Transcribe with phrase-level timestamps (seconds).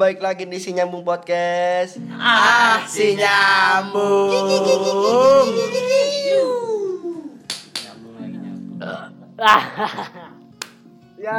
[0.00, 2.00] baik lagi di Si Nyambung Podcast.
[2.16, 4.32] Ah, si nyambung.
[7.84, 8.80] Nyambung lagi nyambung.
[11.20, 11.36] Ya,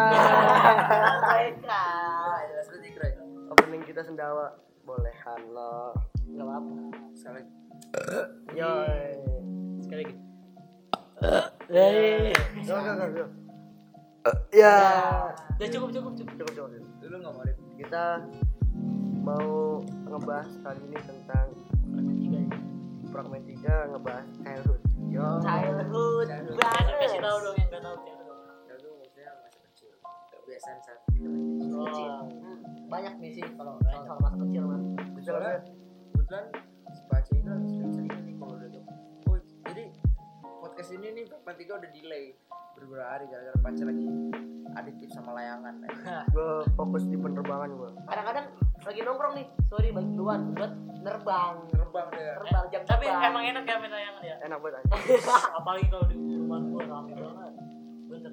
[3.50, 4.54] opening kita sendawa.
[4.86, 5.98] Bolehan lo.
[6.38, 6.73] Gak apa-apa.
[7.18, 7.41] Sekali.
[8.54, 9.25] Yoi.
[9.82, 10.16] Sekali lagi.
[12.62, 13.25] Yo, yo, yo, yo.
[14.53, 14.78] Ya.
[15.58, 16.34] Udah cukup cukup cukup.
[16.45, 16.70] Cukup, cukup.
[17.02, 17.41] Dulu nggak mau.
[17.81, 18.22] Kita
[19.21, 21.48] mau ngebahas kali ini tentang
[23.07, 24.81] fragmen 3 ngebahas childhood.
[25.05, 25.27] Yo.
[25.39, 26.57] Childhood Childhood.
[26.57, 26.95] banget.
[26.97, 28.17] kasih tahu dong yang nggak tahu tahu.
[28.71, 29.91] Dulu maksudnya masa kecil.
[30.34, 32.11] Kebiasaan saat kita masih kecil.
[32.11, 32.57] Hmm,
[32.88, 34.80] Banyak nih sih kalau soal soal masa kecil mah.
[35.11, 35.61] Bisa Soalnya lah.
[36.09, 36.45] kebetulan
[36.89, 38.83] si Pace itu sering-sering nih kalau udah tuh.
[39.27, 39.83] Oh, jadi
[40.58, 42.25] podcast ini nih Pak Tiga udah delay
[42.73, 44.08] beberapa hari gara-gara Pace lagi
[44.72, 45.73] adiktif sama layangan.
[46.33, 47.89] Gue fokus di penerbangan gue.
[48.08, 48.45] Kadang-kadang
[48.82, 49.46] lagi nongkrong nih.
[49.70, 51.56] Sorry bagi duluan buat nerbang.
[51.70, 52.26] Terbang deh.
[52.42, 53.30] Terbang jam Tapi terbang.
[53.30, 54.36] emang enak ya main layangan ya.
[54.46, 55.36] Enak banget aja.
[55.58, 57.54] Apalagi kalau di rumah gua rame banget.
[58.09, 58.32] Bener.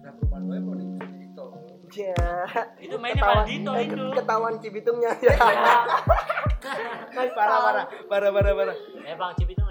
[0.00, 0.86] Nah, perumahan gue mau di
[1.20, 1.44] itu.
[1.90, 2.16] Ya.
[2.78, 4.04] Itu mainnya malah Dito eh, itu.
[4.14, 5.12] Ketahuan Cibitungnya.
[6.60, 7.26] Ya.
[7.32, 8.76] Parah parah parah parah parah.
[9.00, 9.69] Eh bang Cibitung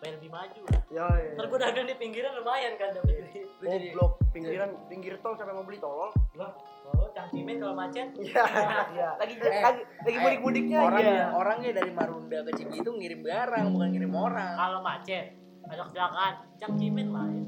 [0.00, 0.80] Supaya lebih maju lah.
[0.88, 1.30] Ya, ya.
[1.36, 3.44] Ntar gua dagang di pinggiran lumayan kan dapet duit.
[3.54, 6.08] Lu jadi Goblok, pinggiran pinggir tol sampai mau beli tolol.
[6.32, 8.08] Lah, kalau cangcimen kalau macet.
[8.16, 8.44] Iya.
[8.90, 9.10] Iya.
[9.14, 11.26] Lagi Eh, lagi lagi eh, mudik-mudiknya orangnya aja.
[11.36, 14.52] orangnya dari Marunda ke Cibitung ngirim barang bukan ngirim orang.
[14.56, 15.24] Kalau macet,
[15.62, 17.42] ada kecelakaan, cangcimen lah ya.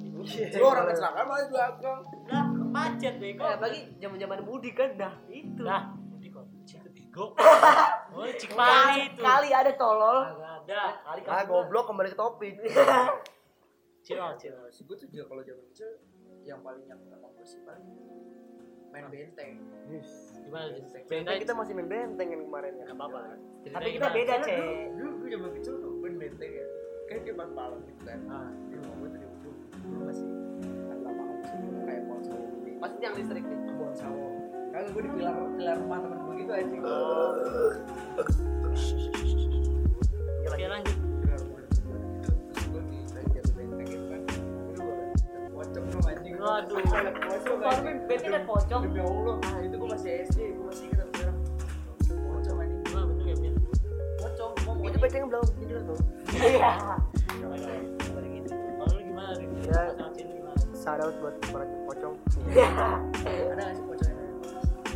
[0.52, 1.98] Lu orang kecelakaan malah di belakang.
[2.28, 3.42] Lah, macet bego.
[3.42, 5.64] Eh, apalagi zaman-zaman mudik kan dah itu.
[5.64, 7.32] Nah, ini kok cik ketigo.
[8.12, 9.24] Oh, cik Mali itu.
[9.24, 10.36] Kali ada tolol.
[10.62, 10.82] Ada.
[11.02, 12.54] Kali Ah, goblok kembali ke topik.
[14.02, 14.54] Cil, cil.
[14.70, 15.90] Si gue tuh juga kalau zaman kecil
[16.42, 17.86] yang paling yang sama gue sih paling
[18.90, 19.62] main benteng.
[20.42, 20.84] Gimana sih?
[21.06, 21.40] Benteng Ceritain.
[21.40, 22.84] kita masih main benteng yang kemarin ya.
[22.86, 23.20] Nggak apa-apa.
[23.62, 24.58] Tapi kita beda, Cek.
[24.98, 26.66] dulu, gue zaman kecil tuh main benteng ya.
[27.06, 28.18] Kayak kayak pas malam gitu kan.
[28.26, 28.50] Ah.
[28.66, 29.56] Di rumah gue tuh di ujung.
[30.02, 30.26] Masih
[30.84, 32.70] ada lapangan gitu, kayak pohon sawo gede.
[32.78, 33.58] Pasti yang listrik nih.
[33.70, 34.26] Pohon sawo.
[34.72, 36.76] Kalau gue di pilar pilar rumah temen gue gitu aja.
[47.62, 47.80] Baru
[48.10, 48.82] benteng kan pocong.
[48.90, 51.38] Demi Allah, ah, itu gue masih SD, gue masih ingat sampai sekarang.
[52.26, 52.80] Pocong anjing.
[52.82, 53.34] Gimana bentuk ya?
[54.18, 55.98] Pocong, mau Itu benteng belum tidur tuh.
[56.34, 56.70] Iya.
[57.38, 59.32] Kalau gimana?
[59.62, 59.82] Ya.
[60.74, 62.14] Shout out buat para pocong.
[62.50, 64.26] ada nggak sih pocongnya?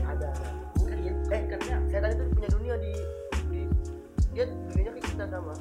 [0.02, 0.28] Ada.
[0.82, 2.92] Kan iya, eh katanya Saya tadi tuh punya dunia di
[3.54, 3.60] di
[4.34, 5.54] dia dunianya kayak kita sama.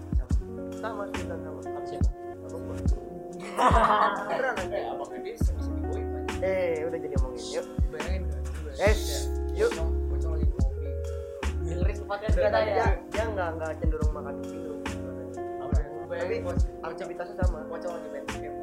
[0.82, 1.60] Sama kita sama.
[1.70, 2.10] Apa siapa?
[2.50, 2.76] Sama gua.
[4.26, 4.74] Beneran aja.
[4.74, 5.20] eh abangnya
[6.44, 7.44] Eh, udah jadi ngomongin.
[7.56, 7.66] Yuk.
[7.92, 8.24] Bayangin.
[9.56, 9.72] Yuk.
[10.12, 10.90] Pocong, lagi ngopi.
[11.64, 12.64] Dengerin podcast kita ya.
[12.64, 14.72] dia, dia nggak nggak cenderung makan gitu.
[16.06, 16.36] Tapi
[16.86, 17.60] aktivitasnya sama.
[17.68, 18.56] pocong lagi main game.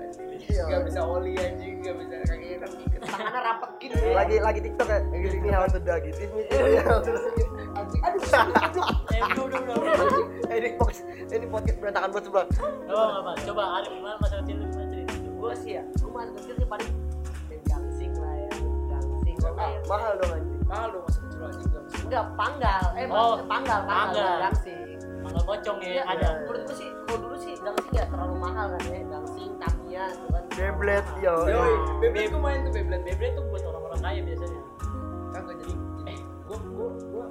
[0.42, 0.64] Iya.
[0.68, 3.00] Gak bisa oli anjing, gak bisa kakinya kan ikat.
[3.02, 3.94] Tangannya rapet gitu.
[4.10, 4.98] Lagi lagi TikTok ya.
[5.12, 6.16] Ini how to dog it.
[6.18, 7.48] Ini how to dog it.
[7.72, 8.22] Anjing, aduh.
[9.12, 9.94] Eh, udah, udah, udah.
[10.52, 12.46] Eh, ini podcast ini podcast berantakan buat sebelah.
[12.88, 13.30] Apa.
[13.48, 15.14] Coba, Arif, gimana masa kecil lu gimana cerita?
[15.42, 16.90] Gue sih ya, gue masih kecil sih paling
[19.52, 19.80] Gua Ah, main.
[19.84, 20.60] mahal dong anjing.
[20.64, 21.68] Mahal dong masa kecil anjing.
[22.02, 22.84] Enggak, panggal.
[22.90, 24.34] Eh, Oh, maksudnya panggal, panggal, panggal.
[24.42, 24.80] gangsing.
[25.22, 26.28] Mangga pocong ya, Iya, ada.
[26.40, 30.26] Menurut gue sih, kalau dulu sih gangsing ya terlalu mahal kan ya, gangsing, Tamiya, gitu
[30.26, 30.42] kan.
[30.50, 31.34] Beyblade yo.
[31.46, 33.04] Yoi, Beyblade gue main tuh Beyblade.
[33.04, 34.60] Beyblade tuh buat orang-orang kaya biasanya.
[35.30, 35.74] Kagak jadi.
[36.06, 37.26] Eh, gue gue gue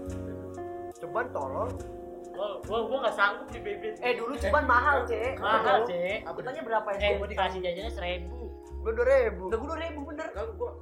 [1.01, 1.71] Coba tolong.
[2.31, 3.97] Gua, gua, gua gak sanggup di Beyblade.
[3.99, 5.35] Eh, dulu cuman mahal, Cek.
[5.37, 6.23] mahal sih.
[6.23, 6.99] Apanya berapa ya?
[7.11, 8.39] Eh, dikasih jajannya seribu.
[8.81, 9.43] Gue dua ribu.
[9.45, 10.27] Udah gue ribu bener.
[10.31, 10.73] Kagak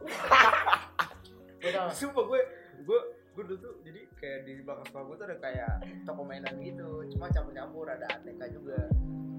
[1.98, 2.40] Sumpah gue
[2.86, 3.00] gue
[3.30, 7.06] gue dulu tuh jadi kayak di belakang sekolah gue tuh ada kayak toko mainan gitu
[7.16, 8.90] cuma campur-campur ada ATK juga.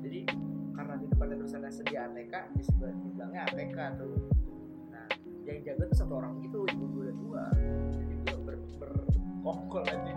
[0.02, 0.26] Jadi
[0.72, 4.18] karena di depannya tulisannya sedia ATK di sebelah di belakangnya ATK tuh.
[4.90, 5.08] Nah
[5.46, 7.44] yang jaga tuh satu orang gitu ibu gue dan dua
[7.94, 10.14] jadi gue ber berkongkol aja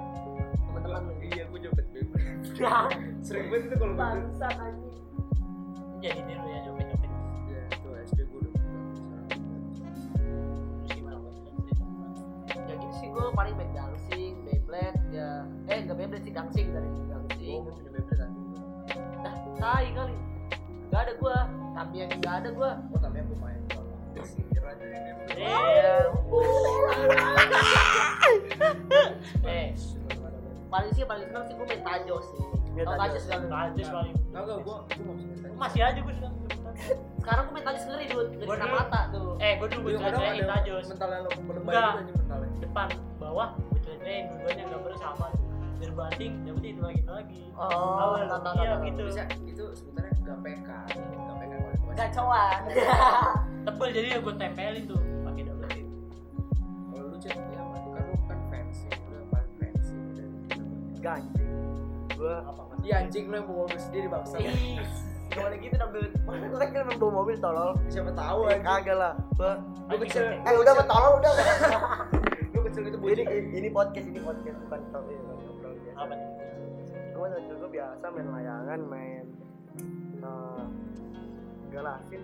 [0.54, 1.02] Teman-teman.
[1.24, 2.42] Iya gue nyopet Beyblade
[3.26, 4.96] sering banget itu kalau gue Bangsa anjing.
[6.04, 6.83] Jadi dulu ya nyopet-nyopet.
[12.94, 15.42] Sih gue paling main gangsing, Beyblade, ya.
[15.66, 17.60] Eh, enggak Beyblade sih, gangsing dari gue gangsing.
[17.60, 18.30] mau punya Beyblade kan
[19.20, 20.16] Dah, tai kali.
[20.88, 21.38] Gak ada gua,
[21.72, 22.70] tapi yang gak ada gua.
[22.78, 24.84] gue tamanya gue main aja
[25.34, 26.04] Eh,
[29.44, 29.74] eh,
[30.70, 32.40] Paling sih paling seneng sih gua main tajo sih.
[32.74, 33.02] Main Tau tajo.
[33.06, 34.14] tajo segala lanjut paling.
[34.30, 35.14] Kagak gue gue
[35.54, 36.30] Masih aja gua suka.
[37.24, 39.30] Sekarang gue mentalis ngeri dude dari Gua kena dulu- mata tuh.
[39.40, 42.48] eh gue dulu gue tajos mentalnya lo gitu aja mentalnya.
[42.60, 42.86] Depan
[43.16, 45.26] bawah gue ceritain dua-duanya gambarnya sama.
[45.74, 47.42] Berbanding dapet itu lagi lagi.
[47.54, 49.02] Oh Awal, iya gitu.
[49.06, 50.86] Bisa itu sebenarnya gapekan
[51.24, 52.60] gapekan kualitas gacoan
[53.64, 55.86] tebel jadi ya gue tempelin tuh pakai double tip
[56.90, 57.76] kalau lu cek ya apa?
[57.76, 60.56] Kan lu kan fancy lu yang paling fancy dari kita
[61.00, 61.52] ganjing
[62.12, 64.36] gua apa Iya anjing lu yang bawa sendiri bangsa
[65.34, 67.70] gak boleh gitu dong dude mana gua kan emang bawa mobil tolol.
[67.86, 68.64] Siapa tahu Eh, anjing.
[68.64, 69.12] kagak lah.
[69.84, 71.32] Lu kecil eh udah tolol udah.
[72.54, 75.98] Lu kecil itu ini bocil ini podcast ini podcast bukan talk ya bukan ngobrol biasa
[76.00, 76.14] apa?
[76.14, 76.30] Nih
[77.24, 79.24] dari dulu biasa main layangan main
[80.18, 80.62] eh,
[81.70, 82.22] galasin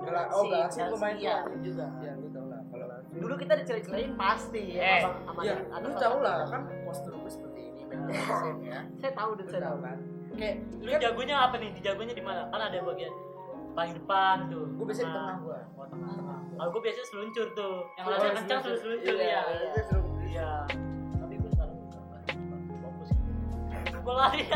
[0.00, 2.60] Gala- oh galasin lu main iya, juga ya lu tau lah.
[2.66, 6.36] Kalau dulu kita diceli-celiin pasti Eh, ya abang sama ya anak- lu tau lah.
[6.46, 9.98] kan postur gue seperti ini galasin ya saya tahu lu saya tahu kan
[10.34, 11.70] kayak lu jagonya apa nih?
[11.72, 12.40] Dijagonya di mana?
[12.48, 13.12] Kan ada bagian
[13.70, 14.64] paling depan tuh.
[14.74, 15.58] Gue biasanya di tengah gua.
[15.72, 16.10] oh tengah
[16.58, 17.76] kalau gue biasanya seluncur tuh.
[17.94, 18.82] Yang Oh, rasanya kencang seluncur.
[18.82, 19.14] seluncur.
[19.16, 19.42] Iya, ya
[20.26, 20.50] iya.
[21.16, 21.76] Tapi gue sekarang
[22.80, 23.08] fokus.
[24.00, 24.42] Gue lari.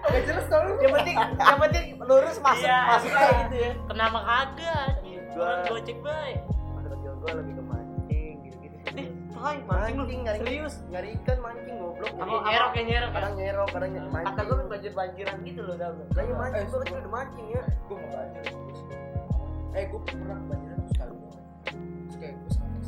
[0.00, 0.72] Gak jelas tau lu.
[0.80, 3.18] Yang penting yang penting lurus masuk Iya, masuk iya.
[3.20, 3.70] kayak gitu ya.
[3.86, 4.88] Kenapa kagak.
[5.30, 6.38] Gua- orang gue cek baik
[6.90, 7.62] kecil gua lebih ke
[9.40, 10.74] hai mancing mancing nyari serius?
[10.92, 12.12] nyari ikan mancing goblok.
[12.12, 15.90] Yang nyerok yang nyerok kadang nyerok kadang mancing kata gue banjir banjiran gitu loh dah
[15.96, 17.62] lah ya mancing gua kecil udah mancing ya.
[17.64, 18.44] gue mau banjir.
[19.70, 21.44] Eh gue pernah banjiran sekali doang
[22.04, 22.80] terus kayak gue temen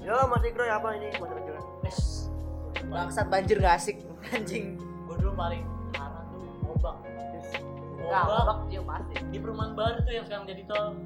[0.00, 1.08] ya mas Ikro ya apa ini?
[1.12, 1.98] Kecil Wes.
[2.88, 3.96] bangsat banjir gak asik
[4.32, 5.60] anjing gue dulu paling
[5.92, 6.96] parah tuh ngobak.
[8.08, 8.44] Nah, ngobak.
[8.48, 9.14] Bak dia pasti.
[9.28, 10.96] di perumahan baru tuh yang sekarang jadi tol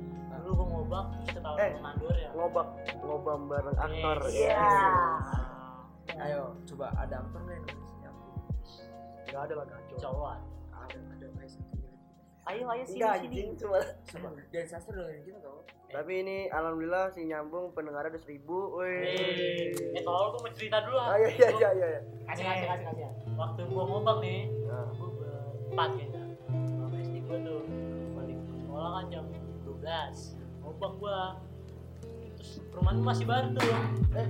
[0.42, 1.70] dulu gue ngobak terus ketahuan Eh.
[1.70, 2.28] sama mandor ya.
[2.32, 2.66] ngobak
[2.98, 4.18] ngobam bareng aktor.
[4.26, 4.42] Yes.
[4.42, 4.58] ya
[6.12, 8.10] Ah, ayo coba ada aktor nggak Indonesia
[9.24, 9.96] nggak ada lah kacau.
[9.98, 10.46] Cowok ada.
[10.74, 10.98] Ada
[12.42, 13.54] Ayo ayo sini Nggak, sini.
[13.54, 14.28] cuma coba.
[14.50, 15.62] Dan sastra dengerin kita tau.
[15.88, 19.70] Tapi ini alhamdulillah si nyambung pendengar ada seribu wih.
[19.94, 21.14] Eh tolol gue mau cerita dulu ah.
[21.14, 22.00] Ah iya iya iya iya.
[22.24, 23.04] Kasih kasih kasih kasih.
[23.32, 26.21] waktu gue ngobak nih Nah, gue berempat kayaknya
[30.82, 31.20] 12 ngobak gue
[32.34, 33.62] terus perumahan gua masih baru tuh
[34.18, 34.28] eh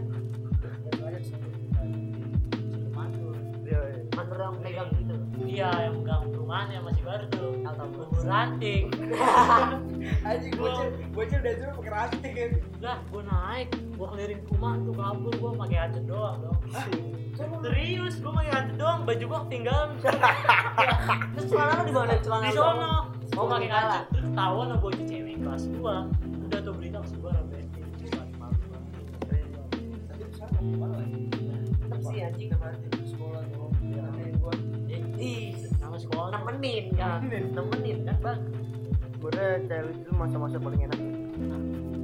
[3.63, 4.05] iya iya.
[4.13, 5.15] Mantur yang pegang gitu.
[5.49, 8.13] iya yang megang perumahannya masih baru tuh Alhamdulillah.
[8.13, 8.85] gue ranting.
[10.29, 12.51] Anjing bocil bocil udah suruh pakai ranting kan?
[12.85, 13.69] Lah gue naik.
[13.97, 15.33] Gue keliling rumah tuh kabur.
[15.33, 16.59] Gue pakai hancur doang dong.
[17.65, 19.01] Serius gue pakai hancur doang.
[19.09, 19.91] Baju gue ketinggalan.
[21.33, 22.13] Terus celana lu di mana?
[22.21, 22.95] Celana di sono.
[23.33, 25.97] gue pakai hancur terus ketahuan sama bocah cewek kelas gue
[32.03, 32.51] sih anjing.
[36.03, 37.21] sekolah nemenin kan.
[37.31, 37.99] Nemenin?
[38.09, 38.41] Kan, Bang.
[39.95, 40.99] itu masa-masa paling enak.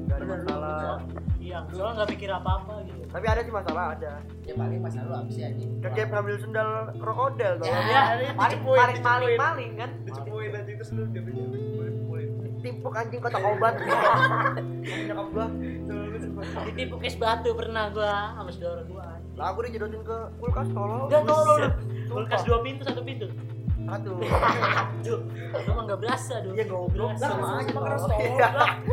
[0.06, 1.03] Gak ada masalah.
[1.38, 3.03] iya soalnya nggak mikir apa apa gitu.
[3.09, 4.12] Tapi ada sih masalah ada.
[4.44, 5.70] Ya paling masalah lu apa sih anjing?
[5.81, 6.70] Ngambil sendal
[7.00, 8.03] krokodil tuh Ya,
[8.37, 9.91] paling paling paling paling kan.
[10.05, 11.47] dicepuin nanti terus lu dia dia
[12.59, 13.75] timpuk anjing kotak obat.
[15.09, 15.47] Nyokap gua
[16.70, 19.06] ditipu es batu pernah gue sama saudara gue
[19.38, 21.62] lah aku dijodohin ke kulkas tolong Udah tolol
[22.11, 23.26] kulkas dua pintu satu pintu
[23.89, 24.10] satu
[25.01, 25.20] Duh,
[25.65, 26.53] lu mah nggak berasa dong.
[26.53, 27.17] Iya, goblok.
[27.17, 27.24] Berasa.
[27.24, 28.20] Sama aja, Sama keras tolong.
[28.20, 28.48] Iya.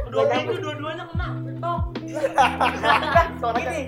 [0.07, 1.27] Dua pintu dua-duanya kena.
[1.59, 1.81] Tok.
[2.05, 3.81] Gini,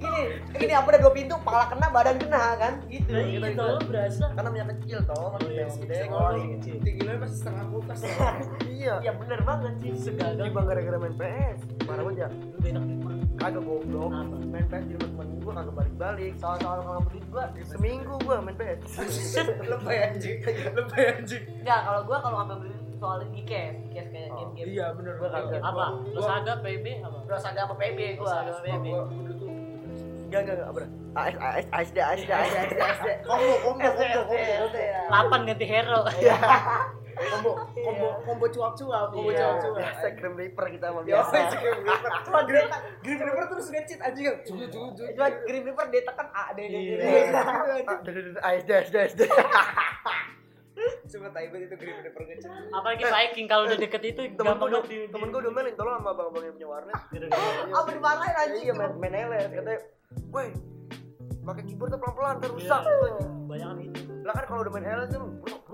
[0.00, 0.22] gini,
[0.56, 2.72] gini apa ada dua pintu, kepala kena, badan kena kan?
[2.88, 3.10] Gitu.
[3.12, 3.66] Nah, iya, gitu.
[3.84, 4.24] berasa.
[4.32, 6.08] karena punya kecil toh masih Oh, iya, gede kecil.
[6.08, 8.00] oh, oh tinggi lu masih setengah kulkas
[8.80, 9.90] iya Iya bener banget sih.
[10.08, 12.92] Ini bang gara-gara main PS Parah banget ya Lu di mana?
[13.36, 14.36] Kagak goblok Apa?
[14.42, 18.54] Main PS di rumah temen gua kagak balik-balik Soal-soal kalau beli gua Seminggu gua main
[18.54, 18.80] PS
[19.70, 20.36] lebay anjing
[20.70, 24.68] lebay anjing enggak kalau gua kalau ngambil beli soal gikes, gikes kayak Oh, game-game.
[24.70, 25.60] iya bener Gua kagak.
[25.62, 25.84] Apa?
[26.06, 27.18] Lu Gua- saga PB apa?
[27.24, 28.84] Terus ada apa PB gua, PB.
[28.86, 29.48] gua dulu tuh
[30.22, 34.78] Enggak enggak enggak apa AS AS ASD ASD ASD ASD Combo combo combo combo combo
[35.10, 35.98] Lapan ganti hero.
[35.98, 41.20] combo combo combo cuap cuap combo Iya, cuap cuap biasa Grim Reaper kita mah Ya,
[41.20, 41.36] biasa
[42.22, 42.66] Cuma Grim
[43.00, 44.36] Grim Reaper terus ngecit anjing kan.
[44.42, 45.02] Cucu cucu.
[45.12, 46.90] Cuma Grim Reaper dia tekan A D D D.
[46.92, 47.02] D.
[47.02, 47.42] Iya.
[48.40, 49.20] ASD ASD ASD
[51.10, 52.48] Coba Taibat itu Grim Reaper ngecit.
[52.70, 55.94] Apalagi Viking kalau udah deket itu Temen udah banget di temen gua udah mainin tolong
[55.96, 56.94] sama abang-abang yang punya warnet
[57.70, 58.64] Apa dimarahin anjing?
[58.64, 59.80] Iya main main LS katanya
[60.30, 60.48] Woi
[61.40, 62.82] pakai keyboard tuh pelan-pelan ntar rusak
[63.48, 64.00] Banyak kan itu.
[64.22, 65.20] lah kan kalau udah main LS tuh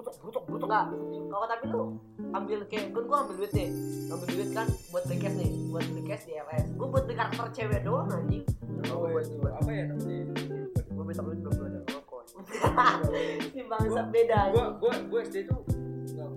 [0.06, 0.86] brutok brutok brutok Enggak.
[1.26, 1.82] Kalau tapi lu
[2.30, 3.68] ambil kayak kan gua ambil duit nih.
[4.06, 6.66] Ambil duit kan buat beli cash nih, buat beli cash di LS.
[6.78, 8.44] Gua buat beli karakter cewek doang anjing.
[8.86, 10.24] Oh, itu apa ya namanya?
[10.86, 12.20] gue minta duit belum belajar rokok
[13.52, 14.80] Si bangsa beda Gua anjing.
[14.80, 15.60] gua gua SD tuh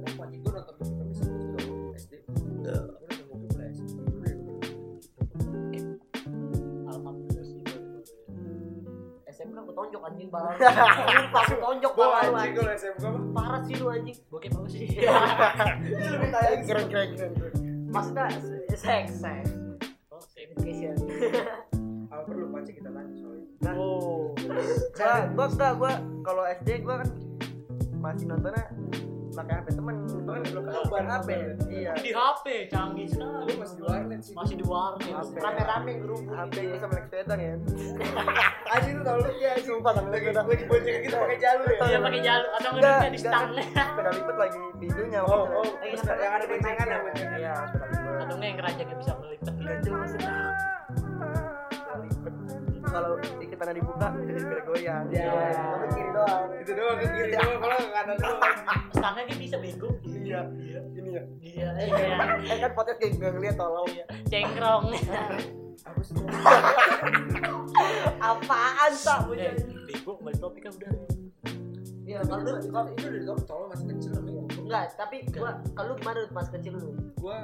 [0.04, 0.76] apa anjing gua nonton
[10.16, 12.56] film parah sumpah aku tonjok Gua parah lu anjing anjing.
[12.56, 14.18] Kalau SMK parah sih lu anjing.
[14.30, 14.80] Bokep apa sih.
[14.90, 17.54] Lebih tayang keren keren keren keren.
[17.90, 18.26] maksudnya
[18.74, 19.50] seks seks
[20.14, 20.96] oh education.
[22.10, 23.46] Apa perlu pancing kita lanjut soalnya.
[23.78, 24.34] oh.
[24.98, 25.94] gua gua enggak gua
[26.26, 27.10] kalau SD gua kan
[28.02, 28.66] masih nontonnya
[29.32, 29.96] pakai HP temen.
[30.20, 31.58] Kan belum Oh, pakai bareng HP bareng.
[31.70, 31.92] iya.
[31.96, 33.44] Di HP canggih sekali.
[33.46, 34.34] Gua masih di warnet sih.
[34.34, 35.10] masih di warnet.
[35.36, 36.80] Rame-rame gerubuk HP gitu ya.
[36.80, 37.54] sama naik sepeda ya.
[38.74, 40.42] Anjing tuh tau lu ya sumpah sama naik Lagi sepeda.
[40.42, 41.80] gua diboncengin kita pakai jalur ya.
[41.84, 42.50] iya pakai jalur.
[42.52, 47.38] Atau nggak di stang sepeda lipat lagi videonya Oh, oh, yang ada boncengan ya boncengan.
[47.38, 50.59] iya sepeda lipat atau nggak yang keranjangnya bisa melipat lipat.
[52.90, 55.30] Kalau iketannya dibuka jadi biar goyang Iya.
[55.54, 56.46] tapi kiri doang.
[56.56, 57.58] Itu doang ke kiri doang.
[57.60, 58.42] Kalau ke kanan doang.
[58.92, 59.90] stangnya dia bisa bego.
[60.04, 60.42] Iya.
[60.92, 61.24] Ini ya.
[61.40, 61.70] Iya.
[61.78, 62.16] Iya.
[62.46, 63.88] eh kan podcast kayak nggak ngeliat tolong.
[64.26, 64.84] Cengkrong.
[65.80, 66.16] Apa sih?
[68.20, 69.54] apaan tak eh
[69.86, 70.92] bego balik topik kan udah.
[72.04, 74.42] Iya, kalau lu Kalau itu dari kamu tolong masih kecil namanya.
[74.58, 76.90] enggak, tapi gua kalau lu ke mana pas kecil lu?
[77.16, 77.38] Gua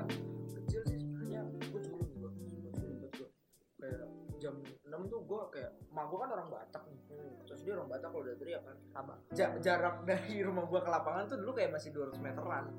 [4.46, 4.54] jam
[4.86, 7.02] 6 tuh gua kayak mak gua kan orang Batak nih.
[7.44, 8.78] Terus dia orang Batak kalau udah teriak kan.
[8.88, 9.14] Sama.
[9.32, 12.70] Ja- jarak dari rumah gua ke lapangan tuh dulu kayak masih 200 meteran.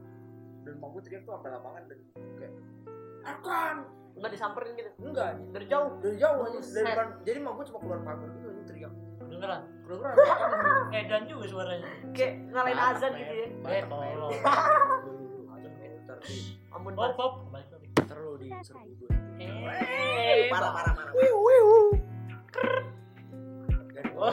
[0.62, 1.98] Dan mak gua teriak tuh sampai lapangan dan
[2.36, 2.52] kayak
[3.24, 3.76] akan
[4.16, 4.90] Enggak disamperin gitu.
[5.02, 5.90] enggak Dari jauh.
[6.00, 9.60] dari jauh aja dari depan jadi mak gua cuma keluar pagar gitu aja teriak beneran
[9.84, 11.84] keluar keluar edan juga suaranya
[12.16, 13.46] Kayak ngalahin azan gitu ya.
[13.76, 14.32] eh tolong
[16.72, 17.16] Ampun, pop Pak.
[17.16, 21.12] pop topik terus di serbu gue eh Parah, parah, parah.
[23.90, 24.32] dan Oh.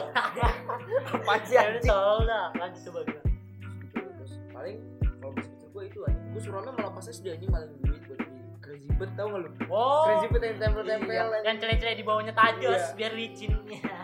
[1.14, 1.84] apa sih anjing?
[1.84, 4.76] tolong dah lanjut coba terus paling
[5.14, 8.16] kalau masih kecil gue itu aja gue suruhnya malah pas SD anjing malah duit buat
[8.18, 8.32] beli.
[8.58, 9.48] Crazy bird tau gak lu?
[9.68, 12.96] Oh crazy bird yang tempel-tempel yang cele-cele di bawahnya tajos Iya.
[12.96, 13.52] biar licin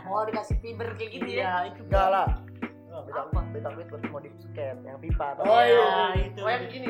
[0.04, 1.38] Oh, dikasih fiber kayak gitu ya.
[1.38, 2.28] iya itu enggak lah
[3.10, 5.86] Oh, beta beta duit buat modif skate yang pipa Oh, oh iya.
[6.14, 6.88] iya itu Oh, yang gini.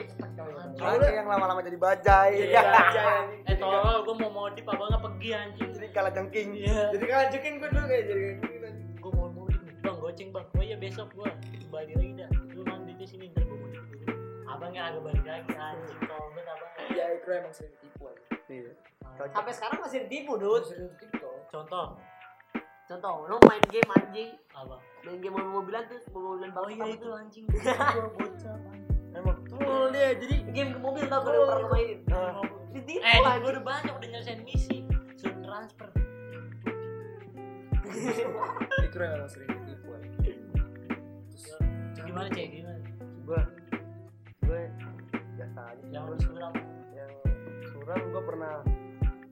[0.81, 2.33] Ada yang lama-lama jadi bajai.
[2.53, 3.05] Iya aja
[3.49, 5.71] eh tolong gua mau modif apa nggak pergi anjing?
[5.77, 6.49] Jadi kalah jengking.
[6.57, 6.81] Iya.
[6.93, 9.75] Jadi ngajakin gue dulu kayak jadi kayak gua mau modif nih.
[9.81, 10.47] Bang goceng bang.
[10.57, 11.29] Oh iya besok gua
[11.73, 14.05] balik lagi dah lu mandi di sini ntar gua modif dulu.
[14.49, 15.99] Abangnya agak balik lagi anjing.
[16.05, 16.71] Tolong banget abang.
[16.97, 18.73] Ya itu emang sering tipu aja iya.
[19.31, 20.65] Sampai sekarang masih ditipu, dong
[21.50, 21.99] contoh
[22.90, 24.82] Contoh, lu main game anjing, apa?
[25.06, 27.14] Main game mobil-mobilan tuh, mobil-mobilan oh banget iya itu tuh?
[27.14, 27.44] anjing.
[27.47, 28.56] Gua bocah
[29.14, 29.38] emang?
[29.47, 30.09] Betul dia.
[30.18, 31.99] Jadi Game ke mobil tau kalau pernah lu mainin.
[32.75, 33.47] Ditipu eh gua anjing.
[33.54, 34.82] udah banyak udah nyelesain misi.
[35.14, 35.88] Suruh transfer.
[38.90, 39.90] Itu emang sering ditipu
[42.11, 42.47] gimana cek?
[42.50, 42.80] gimana?
[43.23, 43.40] Gue
[44.50, 44.62] gue
[45.38, 45.85] biasa aja.
[45.94, 46.54] Yang Gua harus suram
[46.90, 47.11] yang
[47.70, 48.54] suram gue pernah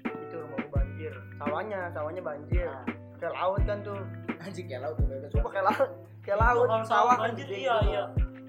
[0.06, 1.12] itu rumah gue banjir.
[1.42, 2.70] Sawahnya sawahnya banjir.
[2.70, 2.97] Nah.
[3.18, 4.00] Kayak laut kan tuh.
[4.44, 5.90] Anjing kayak laut udah ada sumpah kayak laut.
[6.22, 6.66] Kayak laut.
[6.66, 7.90] Kalau sawah kan banjir iya gitu.
[7.90, 8.04] iya.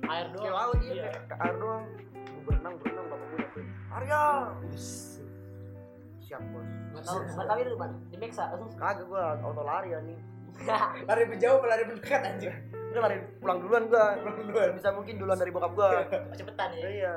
[0.05, 0.41] Air doang.
[0.41, 0.93] Kayak laut iya.
[1.03, 1.83] Kayak kayak air doang.
[2.13, 3.67] Gue berenang berenang bapak gue nyamperin.
[3.89, 4.23] Arya!
[6.19, 6.67] Siap bos.
[6.89, 7.95] Nggak tahu, nggak tahu itu mana?
[8.05, 8.43] Di Mexa.
[8.75, 10.21] kagak gue auto lari anjing.
[11.07, 12.51] Lari menjauh lari mendekat anjing?
[12.91, 14.69] Udah lari pulang duluan gue Pulang duluan.
[14.75, 15.89] bisa mungkin duluan dari bokap gue
[16.37, 16.83] cepetan ya.
[16.83, 17.13] Iya.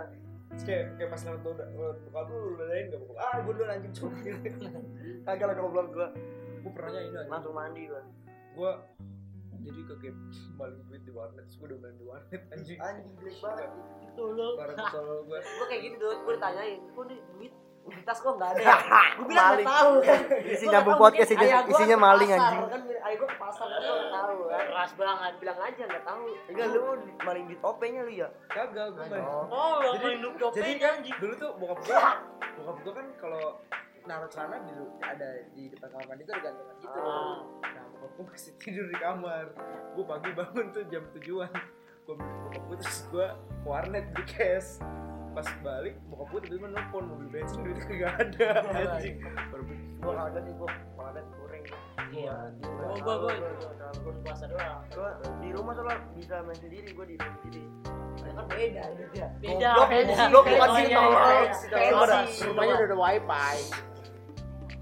[0.63, 1.67] Kayak kayak pas nonton udah
[2.07, 4.35] bokap lu lu lain gak bokap ah gue duluan anjing cukir
[5.27, 6.09] kagak lah goblok gue
[6.63, 8.03] gue pernahnya ini anjing langsung mandi gue
[8.53, 8.73] gue
[9.63, 10.19] jadi ke game
[10.59, 13.69] balik duit di warnet terus gue udah main di warnet anjing anjing jelek banget
[14.05, 14.25] itu
[14.77, 16.07] kesel gue Gue kayak gitu.
[16.21, 17.53] Gue ditanyain, kok nih duit
[17.83, 18.77] di tas kok nggak ada ya?
[19.17, 19.65] Gue bilang Maling.
[19.65, 20.21] nggak tahu kan.
[20.45, 22.61] Isi Gua nyambung nggak tahu, podcast, mungkin isinya- maling, anjing.
[22.63, 24.65] Kan ayah gue ke pasar kan gue nggak tahu kan.
[24.69, 26.23] keras banget Bilang aja nggak tahu.
[26.47, 26.81] enggak lu
[27.19, 29.49] maling di topengnya lu ya kagak gue main Oh.
[29.81, 31.97] lo Jadi- main nuk dopeng jadi kan anjing dulu tuh bokap gue
[32.55, 33.45] bokap gue kan kalau
[34.07, 36.99] naruh celana di ada di depan kamar mandi tuh ada gantungan gitu.
[36.99, 37.39] Ah.
[37.63, 39.47] nah bokap gue masih tidur di kamar.
[39.95, 41.53] Gue pagi bangun tuh jam tujuan.
[42.07, 43.27] Gue bokap gue terus gue
[43.63, 44.83] ke warnet di cash.
[45.33, 48.49] Pas balik bokap gue tiba-tiba nelfon mobil bensin duitnya kagak ada
[48.99, 49.17] anjing.
[49.51, 50.69] Baru gue kagak sih gua
[50.99, 51.65] kagak goreng.
[52.13, 52.37] Iya.
[52.59, 53.33] Gua gua gua.
[54.03, 54.83] Gua puasa doang.
[54.91, 57.65] Gua di rumah soalnya bisa main sendiri gua di rumah sendiri
[58.33, 59.29] kan beda gitu ya.
[59.37, 60.15] beda Goblok, beda.
[60.25, 61.13] goblok, bukan Oh, sih, iya, tolong.
[61.13, 61.53] iya, iya.
[61.69, 63.57] Kayak Gua udah- si- rumahnya udah ada wifi.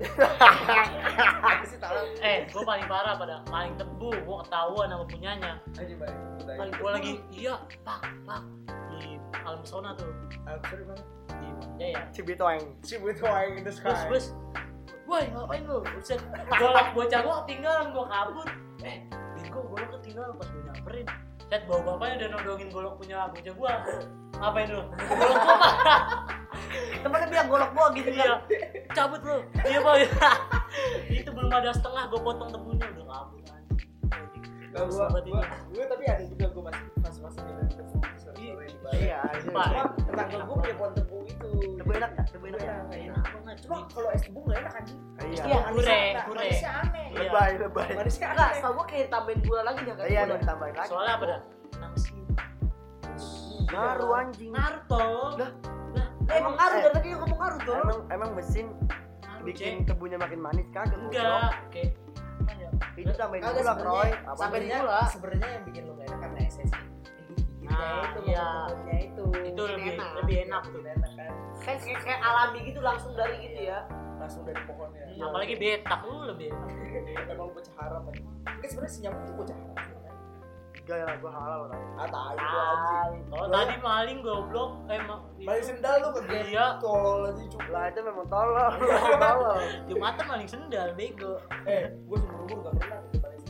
[0.00, 5.52] Apa sih tahu eh gua paling parah pada paling tebu gua ketahuan sama punyanya.
[5.70, 6.08] Gue
[6.48, 8.42] Paling- gua lagi iya pak pak
[8.90, 10.08] di alam sona tuh.
[10.64, 12.00] Sorry banget di Jaya.
[12.10, 12.64] Cibitoeng.
[12.80, 14.08] Si with wine in the bus sky.
[14.08, 14.24] Bus
[15.04, 15.82] woi ngapain lu?
[15.84, 18.46] Buset, golok bocah gua ketinggalan gua kabur.
[18.80, 19.04] Eh
[19.36, 21.06] bego golok ketinggalan pas gua nyamperin
[21.50, 23.72] lihat bawa bapaknya udah nodongin golok punya bocah gua
[24.38, 25.74] ngapain lu golok gua pak
[27.02, 28.38] Temennya bilang golok gua gitu iya kan.
[28.94, 29.94] cabut lu iya pak
[31.18, 33.82] itu belum ada setengah gua potong tebunya udah kabur anjing.
[34.70, 35.42] Kalau gua, gua,
[35.74, 37.42] gua tapi ada juga gua masih masih masih
[38.38, 38.46] di.
[38.94, 39.18] Iya.
[39.26, 39.42] Pak.
[39.42, 39.64] Cuma
[40.06, 40.92] tetangga gua punya pohon
[41.60, 42.22] Tebu enak ya?
[42.26, 42.74] Tebu enak ya?
[42.90, 43.56] Enak banget.
[43.64, 44.98] Cuma kalau es tebu nggak enak anjing.
[45.20, 45.44] Iya.
[45.44, 45.58] Iya.
[45.70, 46.00] Kure,
[46.40, 47.06] Manisnya- aneh.
[47.10, 47.20] Iya.
[47.20, 47.88] Lebay, lebay.
[47.94, 48.56] Manisnya Enggak, aneh.
[48.56, 50.88] setahu gua kayak tambahin gula lagi kayak Iya, ada tambahin lagi.
[50.88, 51.40] Soalnya apa dah?
[51.76, 52.16] Nasi.
[53.70, 54.50] Ngaru anjing.
[54.50, 55.04] Naruto.
[55.36, 55.50] Lah.
[55.90, 56.82] Lah, Eh, emang ngaruh Eh.
[56.82, 57.74] dari tadi ngomong ngaruh tuh.
[57.76, 58.66] Emang emang mesin
[59.42, 60.94] bikin tebunya makin manis kagak?
[60.94, 61.84] Enggak, ya?
[62.94, 63.72] Itu tambahin gula.
[64.26, 65.00] Apa sampai gula.
[65.08, 66.38] sebenarnya yang bikin lu gak enak karena.
[67.70, 68.48] Nah, itu, iya.
[69.00, 69.24] itu.
[69.46, 70.08] Itu lebih enak.
[70.18, 70.72] lebih enak tuh.
[70.76, 71.32] Lebih enak kan.
[71.60, 73.78] Kayak kayak, kayak alami gitu langsung dari gitu ya.
[74.16, 75.04] Langsung dari pohonnya.
[75.06, 75.22] Iya.
[75.24, 76.68] Apalagi betak lu lebih enak.
[77.26, 78.14] Emang lu bocah haram kan.
[78.58, 79.76] Kan sebenarnya si nyamuk tuh bocah haram.
[79.76, 79.98] sebenarnya.
[80.80, 81.78] Enggak ya, gua halal lah.
[81.94, 82.62] Ah, tai gua
[83.04, 83.24] anjing.
[83.28, 86.66] Kalau Gua- tadi maling goblok, eh ma- Balik itu sendal lu ke game Iya.
[86.76, 87.68] tol aja cukup.
[87.70, 88.72] Lah itu memang tolol.
[89.22, 89.58] Tolol.
[89.86, 91.32] Jumatan maling sendal bego.
[91.64, 92.98] Eh, gua seumur umur gak pernah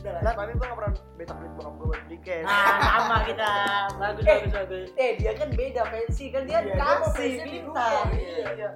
[0.01, 0.19] sendal.
[0.19, 2.45] Lah tapi gua nggak pernah betak duit bokap gua buat beli cash.
[2.45, 3.51] Nah, sama kita.
[3.95, 4.29] Bagus, Eh.
[4.33, 4.87] bagus, bagus.
[4.97, 7.85] Eh, dia kan beda fancy kan dia Iya, kasih fancy di minta.
[7.85, 8.69] rumah, Iya.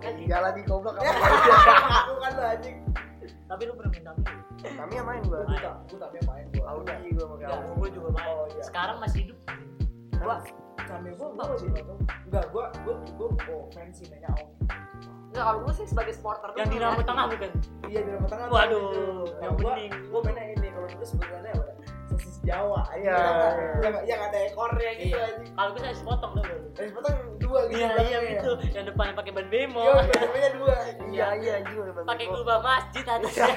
[0.00, 1.04] Kan Iya lagi goblok apa?
[2.04, 2.76] Aku kan lu anjing.
[3.20, 4.12] Tapi lu pernah minta?
[4.60, 5.40] Kami yang main gua.
[5.48, 6.64] Gua tak, gua tak mau main gua.
[6.76, 7.26] Audi gua
[7.80, 8.28] gue juga main.
[8.28, 8.62] Oh, iya.
[8.64, 9.38] Sekarang masih hidup.
[10.20, 10.36] Gua
[10.84, 11.56] Kami gua gua.
[12.28, 14.64] Enggak, gua gua gua oh fancy mainnya Audi.
[15.30, 17.50] Enggak kalau gue sih sebagai supporter Yang di rambut tengah bukan?
[17.86, 18.46] Iya di rumah tengah.
[18.46, 19.02] Waduh, ada itu.
[19.38, 19.92] yang Nah, bening.
[20.10, 21.64] gua mainnya ini kalau dulu sebenarnya apa?
[22.10, 22.82] Sosis Jawa.
[22.92, 23.18] Iya.
[23.78, 25.22] Yang yang ada ekornya gitu Iya.
[25.30, 25.52] anjing.
[25.54, 26.62] Kalau gue saya sepotong dong.
[26.74, 27.78] Terus potong dua gitu.
[27.78, 28.50] Iya, iya gitu.
[28.68, 29.80] Yang depannya pakai ban bemo.
[29.80, 30.74] Iya, belakangnya dua.
[31.06, 33.54] Iya iya anjing udah Pakai gubah masjid atasnya.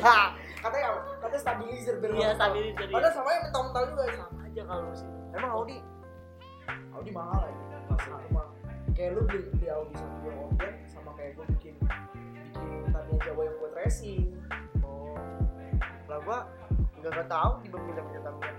[0.64, 1.00] Katanya apa?
[1.20, 2.92] Katanya stabilizer Iya, stabilizer, iya.
[2.92, 4.02] Padahal sama yang mental-mental juga.
[4.10, 5.08] Sama aja kalau sih.
[5.30, 5.76] Emang Audi
[6.90, 7.64] Audi mahal aja.
[8.90, 10.79] Kayak lu beli beli Audi satu yang organ sama
[11.20, 11.74] kayak gue bikin
[12.56, 14.32] bikin Tamiya Jawa yang buat racing.
[14.80, 15.20] Oh.
[16.08, 16.38] Lah gua
[16.96, 18.52] enggak enggak tahu di minta minta Tamiya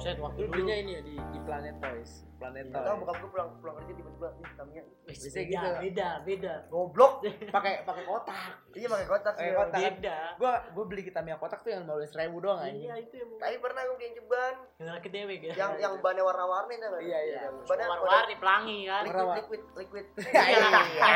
[0.00, 0.52] Set waktu Lu dulu.
[0.56, 2.24] belinya ini ya di di Planet Toys.
[2.34, 4.82] Planet Enggak tahu bokap gua pulang pulang kerja tiba-tiba ih Tamiya.
[5.04, 5.68] Biasanya Beda, gitu.
[5.76, 6.54] beda, beda.
[6.66, 7.12] Goblok.
[7.56, 8.52] pakai pakai kotak.
[8.72, 9.58] Iya pakai kotak Pakai sih.
[9.60, 9.76] kotak.
[9.78, 10.16] Beda.
[10.34, 12.80] Gua gua beli kita Tamiya kotak tuh yang 15 ribu doang anjing.
[12.80, 15.52] Iya, itu yang Tapi pernah gua bikin ceban yang rakit dewe gitu.
[15.52, 16.88] yang yang bannya warna-warni tuh?
[16.96, 17.40] Iya, iya.
[17.60, 19.02] Bannya warna-warni pelangi kan.
[19.04, 20.06] liquid liquid liquid.
[20.40, 20.64] Iya,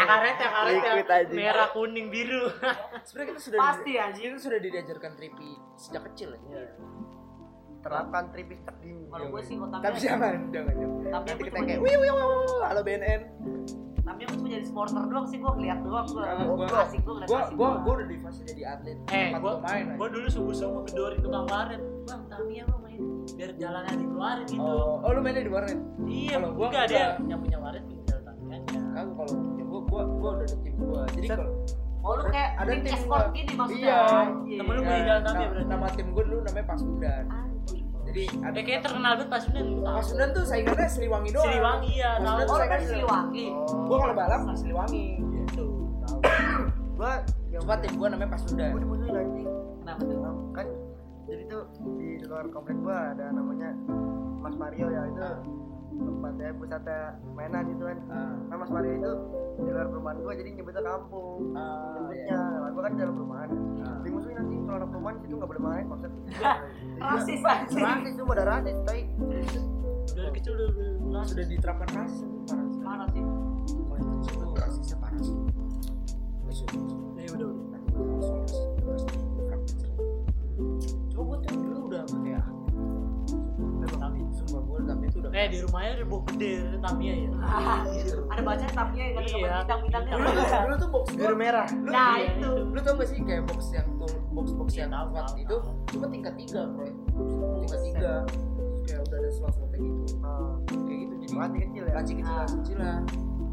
[0.05, 1.33] karet, yang karet, Liquid yang aja.
[1.33, 2.53] merah, kuning, biru.
[3.03, 4.25] Sebenarnya kita sudah Pasti anjing.
[4.29, 6.69] kita sudah diajarkan tripi sejak kecil ya.
[7.85, 7.93] Iya.
[7.93, 9.05] Terapkan tripis tak dini.
[9.07, 9.55] Kalau gue sih.
[9.61, 10.97] Tapi jangan, jangan, jangan.
[11.05, 13.21] Tapi Nanti kita kayak, wih, wih, wih, wih, halo BNN.
[14.01, 16.21] Tapi aku cuma jadi supporter doang sih, gue ngeliat doang gue.
[16.23, 17.79] Nah, gua- Gue asik gue ngeliat Gua, asik gua, gua.
[17.79, 18.99] gua udah di fase jadi atlet.
[19.11, 19.85] Eh, gua main.
[19.95, 21.81] gua dulu subuh-subuh gedorin tukang karet.
[22.05, 23.01] Bang, Tamiya bang main.
[23.31, 24.61] Biar jalannya dikeluarin gitu.
[24.63, 25.79] Oh, oh, lu mainnya di warnet?
[26.05, 28.59] Iya, kalau gua enggak dia yang punya waret tinggal Tamiya.
[28.93, 31.03] Kan kalau ya gua, gua, gua udah ada tim gua.
[31.11, 31.49] Jadi kalau
[32.05, 33.21] Oh lu kayak Ada tim gua.
[33.31, 33.97] gini maksudnya.
[34.45, 34.59] Iya.
[34.61, 35.71] Temen lu ya, main jalan Tamiya nama, berarti.
[35.73, 37.25] nama tim gua dulu namanya Pasundan.
[38.15, 39.97] Jadi ada Eh, kayak terkenal banget pas Sunan lu tahu.
[39.99, 41.47] Pasundan tuh saingannya Siliwangi doang.
[41.51, 42.39] Siliwangi ya, tahu.
[42.39, 43.47] Pasundan Oh kan di Siliwangi.
[43.91, 45.05] Gua kalau balap di Siliwangi.
[45.19, 45.65] Gitu.
[46.99, 47.11] Gua
[47.51, 48.71] yang Coba tim gua namanya Pasundan.
[48.71, 49.49] gua dimusuhin anjing.
[49.83, 50.19] Kenapa tuh?
[50.55, 50.67] kan
[51.27, 51.63] jadi tuh
[51.99, 53.75] di luar komplek gua ada namanya
[54.39, 55.37] Mas Mario ya itu Ah.
[55.95, 56.99] Tempatnya pusatnya
[57.33, 59.13] mainan gitu kan Ah, nah Mas Mario itu
[59.55, 62.39] di luar perumahan gua jadi nyebutnya kampung ah, nyebutnya iya.
[62.59, 63.49] nah, gua kan di dalam perumahan
[63.85, 63.99] Ah.
[64.03, 66.11] dimusuhin nanti kalau orang perumahan situ nggak boleh main konsep
[67.05, 67.83] Rasis anjing.
[67.85, 69.01] rasis itu ada rasis tapi
[70.05, 72.21] Dari kecil udah udah Sudah diterapkan rasis
[72.85, 73.23] parah sih.
[73.89, 74.35] Parah sih.
[74.55, 75.37] Rasisnya parah sih.
[77.17, 77.81] Ya udah udah.
[78.21, 78.61] Rasis,
[79.49, 79.81] rasis.
[81.09, 82.33] Cuma gua tuh dulu udah pakai
[85.35, 87.31] Eh di rumahnya ada bok gede Tamiya ya.
[87.43, 87.83] Ah,
[88.33, 89.67] Ada baca tapnya yang Iya.
[89.67, 90.13] bintang-bintangnya.
[90.15, 91.67] dulu tuh dulu tuh box biru merah.
[91.69, 92.51] lu, Nah, Iya, itu.
[92.65, 95.57] lu tau gak sih kayak box yang tuh box box Iya, yang kuat tahu, itu?
[95.59, 95.75] tahu.
[95.91, 96.87] cuma tingkat tiga bro
[97.59, 98.13] tingkat tiga
[98.85, 100.05] kayak udah ada slot slotnya gitu.
[100.21, 100.55] Nah,
[100.87, 101.95] kayak gitu jadi masih kecil ya.
[101.95, 102.99] Laci kecil laci kecil lah.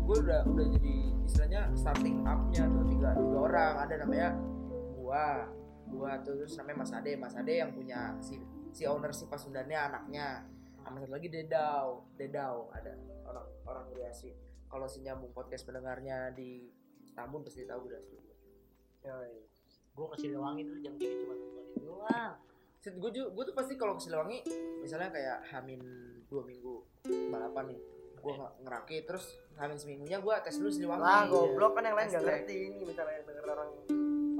[0.01, 3.73] Gue udah udah jadi istilahnya starting up-nya tuh tiga tiga orang.
[3.79, 4.27] Ada namanya
[4.93, 5.25] gua.
[5.87, 7.11] Gua tuh terus namanya Mas Ade.
[7.15, 8.37] Mas Ade yang punya si
[8.69, 10.45] si owner si Pasundannya anaknya
[10.81, 14.31] sama satu lagi Dedau Dedau ada orang orang Kuriasi
[14.65, 16.71] kalau si nyambung podcast pendengarnya di
[17.11, 17.99] Tambun pasti tahu udah
[19.03, 19.41] ya, ya.
[19.91, 22.33] Gua ke Siliwangi dulu jam 3 cuma nonton itu doang.
[22.79, 24.39] Set gue ju- gue tuh pasti kalau ke Siliwangi
[24.79, 25.81] misalnya kayak Hamin
[26.25, 26.81] dua minggu
[27.27, 27.79] balapan nih
[28.15, 29.25] gue ngerakit terus
[29.57, 33.13] Hamin seminggunya gue tes dulu Siliwangi lah goblok kan yang lain nggak ngerti ini misalnya
[33.13, 33.69] yang denger orang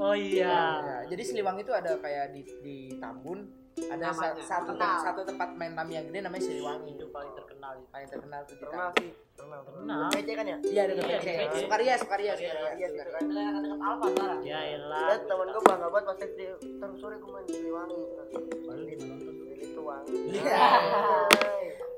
[0.02, 0.58] Oh iya.
[0.82, 5.00] Ya, jadi Siliwangi itu ada kayak di di Tambun ada sa- satu terkenal.
[5.02, 7.88] satu tempat main Tamiya gede namanya Siliwangi Itu paling terkenal itu.
[7.88, 10.02] paling terkenal di terkenal sih terkenal Terkenal.
[10.12, 11.62] PC kan ya iya dekat Iya, PC dekat PC.
[11.62, 13.24] Sukaria Sukaria Iya, Sukaria iya, situ kan.
[13.24, 14.40] Dekat Alfa sekarang.
[14.44, 15.08] Ya elah.
[15.10, 16.40] dan temen gue bangga banget pas SD
[16.78, 19.34] terus sore gue main di Siliwangi dia nggak nonton.
[19.82, 20.56] bang Iya.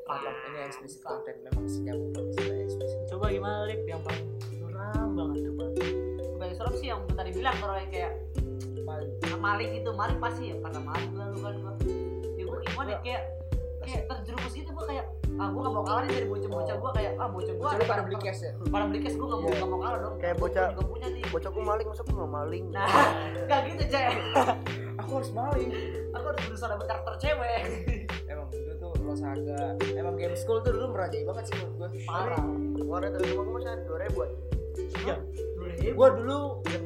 [0.04, 0.36] Parah.
[0.46, 5.64] ini eksplisit konten memang eksplisit coba gimana lip yang paling suram banget coba
[6.38, 7.90] Paling serem sih yang tadi bilang kalau yang
[8.84, 11.74] kayak paling maling itu maling pasti ya karena maling lalu kan gua
[12.34, 13.22] ya gua gimana ya, kayak
[13.84, 17.12] kayak terjerumus gitu gua kayak ah gua gak mau kalah nih dari bocah-bocah gua kayak
[17.16, 18.52] ah bocah gua lu pada beli cash ya.
[18.66, 20.16] Pada beli cash gua gak mau gak mau kalah dong.
[20.20, 21.24] Kayak Gua bocah- juga punya nih.
[21.26, 22.64] bocah gue maling masa gue nggak maling?
[22.70, 22.88] Nah
[23.50, 24.14] gak gitu cek.
[25.02, 25.70] Aku harus maling.
[26.14, 27.62] Aku harus berusaha dapet karakter cewek.
[28.32, 29.62] Emang dulu tuh lo saga.
[29.92, 32.46] Emang game school tuh dulu merajai banget sih menurut gue parah.
[32.84, 34.30] Warna dari rumah gue masih ada dua ribuan
[35.04, 35.16] iya
[35.84, 36.83] gue dulu dua ribu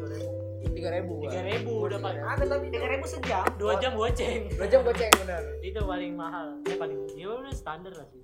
[0.77, 3.43] tiga ribu tiga ribu udah paling ada tapi tiga ribu sejam.
[3.57, 4.45] Dua jam goceng.
[4.53, 6.47] Dua jam goceng bener itu paling mahal.
[6.63, 8.21] Ya paling ya udah standar lah sih.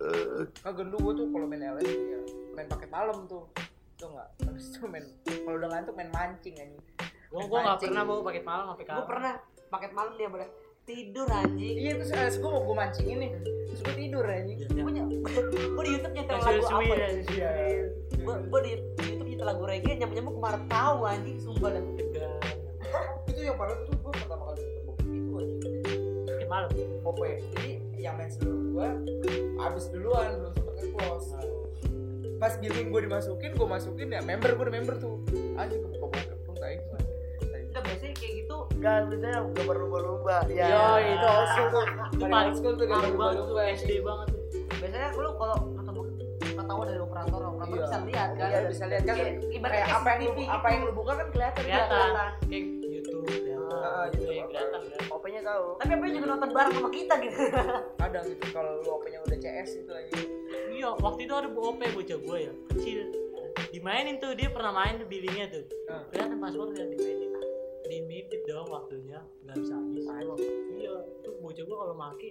[0.60, 2.20] Kagak dulu gue tuh kalau main LS ya
[2.54, 3.50] main paket malam tuh.
[3.96, 4.28] Tuh nggak?
[4.44, 6.78] Habis itu main kalau udah ngantuk main mancing aja
[7.28, 7.90] gua gua nggak Mancing.
[7.90, 9.08] pernah bawa paket malam sampai gua kalah.
[9.10, 9.34] pernah
[9.68, 10.50] paket malam dia boleh.
[10.84, 11.76] Tidur anjing.
[11.80, 13.32] Iya terus LS gue mau gue mancingin nih
[13.66, 15.08] terus gue tidur aja gua ny-
[15.72, 16.84] gua di YouTube nyetel lagu apa?
[16.84, 17.52] ya, ya iya.
[18.20, 21.86] Gua gua di YouTube nyetel lagu reggae nyampe nyampe kemarin tahu anjing sumpah dan
[23.44, 25.56] yang paling tuh gue pertama kali ketemu itu aja
[26.26, 26.86] paket malam ya
[27.52, 28.88] jadi yang main seluruh gue
[29.60, 31.28] abis duluan belum sempet nge-close
[32.36, 35.16] pas billing gue dimasukin gue masukin ya member gue udah member tuh
[35.56, 36.76] anjing gue buka bokep tuh tai
[37.66, 41.84] udah biasanya kayak gitu Enggak, biasanya gambar lumba-lumba ya Yo, itu school tuh.
[42.12, 43.62] itu Paling school tuh gambar lumba-lumba.
[43.72, 44.42] SD banget tuh
[44.76, 46.02] biasanya lu kalau ketemu
[46.54, 47.80] ketahuan dari operator operator Iya.
[47.82, 49.16] bisa lihat kan Iya, bisa lihat kan.
[49.16, 51.62] Kayak Kayak apa yang lu, apa yang lu buka kan kelihatan.
[51.64, 52.83] kelihatan kelihatan.
[53.84, 55.02] Ah, kelihatan kan?
[55.12, 55.68] OP-nya tahu.
[55.80, 57.38] Tapi apa juga nonton bareng sama kita gitu.
[58.02, 60.22] Kadang gitu kalau lu OP-nya udah CS itu lagi.
[60.74, 63.00] iya waktu itu ada OP bocah gue ya kecil.
[63.70, 65.66] Dimainin tuh dia pernah main tuh billingnya tuh.
[65.90, 66.04] Nah.
[66.10, 67.30] kelihatan password ya dimainin.
[67.84, 70.04] Limited dong waktunya nggak bisa habis.
[70.80, 72.30] Iya tuh bocah gue kalau maki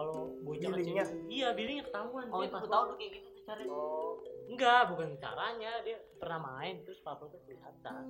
[0.00, 1.04] kalau bocah Billingnya?
[1.04, 2.26] kecil iya billingnya ketahuan.
[2.30, 4.22] Oh dia tahu tuh kayak gitu tuh cara oh.
[4.50, 5.72] Enggak bukan caranya.
[5.82, 8.02] Dia pernah main terus passwordnya kelihatan.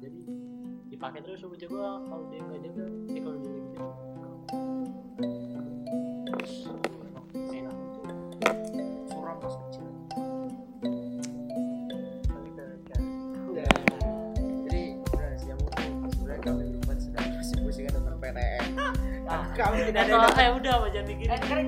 [0.00, 0.20] Jadi
[0.98, 1.78] dipakai terus sama gue
[2.10, 3.86] kalau dia nggak jaga dia kalau dia jaga.
[19.58, 21.66] Kami tidak ada yang kayak udah apa jangan eh kan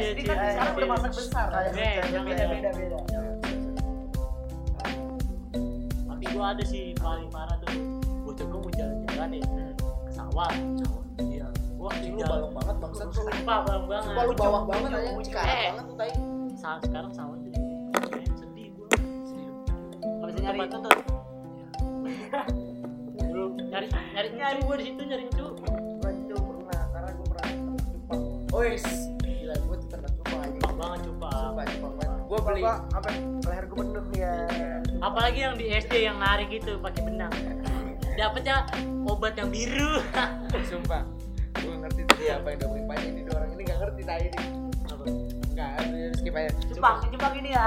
[0.00, 1.48] SD kan sekarang udah masa besar.
[1.52, 2.96] Eh, beda, beda beda
[6.16, 7.55] tapi gua ada sih paling parah
[8.36, 9.64] tuh mau jalan-jalan nih ke
[10.12, 10.50] sawah.
[10.52, 11.46] Sawah iya
[12.12, 13.08] lu balong banget bangsat.
[13.12, 14.04] Sumpah bang banget.
[14.06, 15.24] Sumpah lu bawah banget aja Eh.
[15.24, 16.12] cikarang banget tuh tai.
[16.56, 17.50] Sa- sekarang sawah tuh
[18.10, 18.88] kayak sedih gua.
[19.24, 19.48] Sedih.
[20.36, 20.80] Nyari tuh
[23.16, 25.46] dulu nyari nyari nyari gua di situ nyari cu.
[25.56, 27.48] Gue pernah karena gue pernah
[27.86, 28.22] Jepang
[28.56, 28.84] Wes,
[29.20, 30.56] gila gue tuh ternak cupang aja.
[30.56, 31.52] Cupang banget cupang.
[31.66, 32.20] Cupang banget.
[32.26, 32.62] Gue beli.
[32.64, 33.08] apa
[33.44, 34.34] leher gue penuh ya.
[34.98, 37.32] Apalagi yang di SD yang narik gitu pakai benang
[38.16, 38.56] dapetnya
[39.04, 40.00] obat yang biru
[40.70, 41.02] Sumpah.
[41.56, 44.38] Gue ngerti tuh dia apa yang beli banyak ini orang ini gak ngerti tai ini.
[44.86, 45.04] Apa?
[45.06, 46.50] Itu skip aja.
[46.68, 47.64] Jepang Jepang ini ya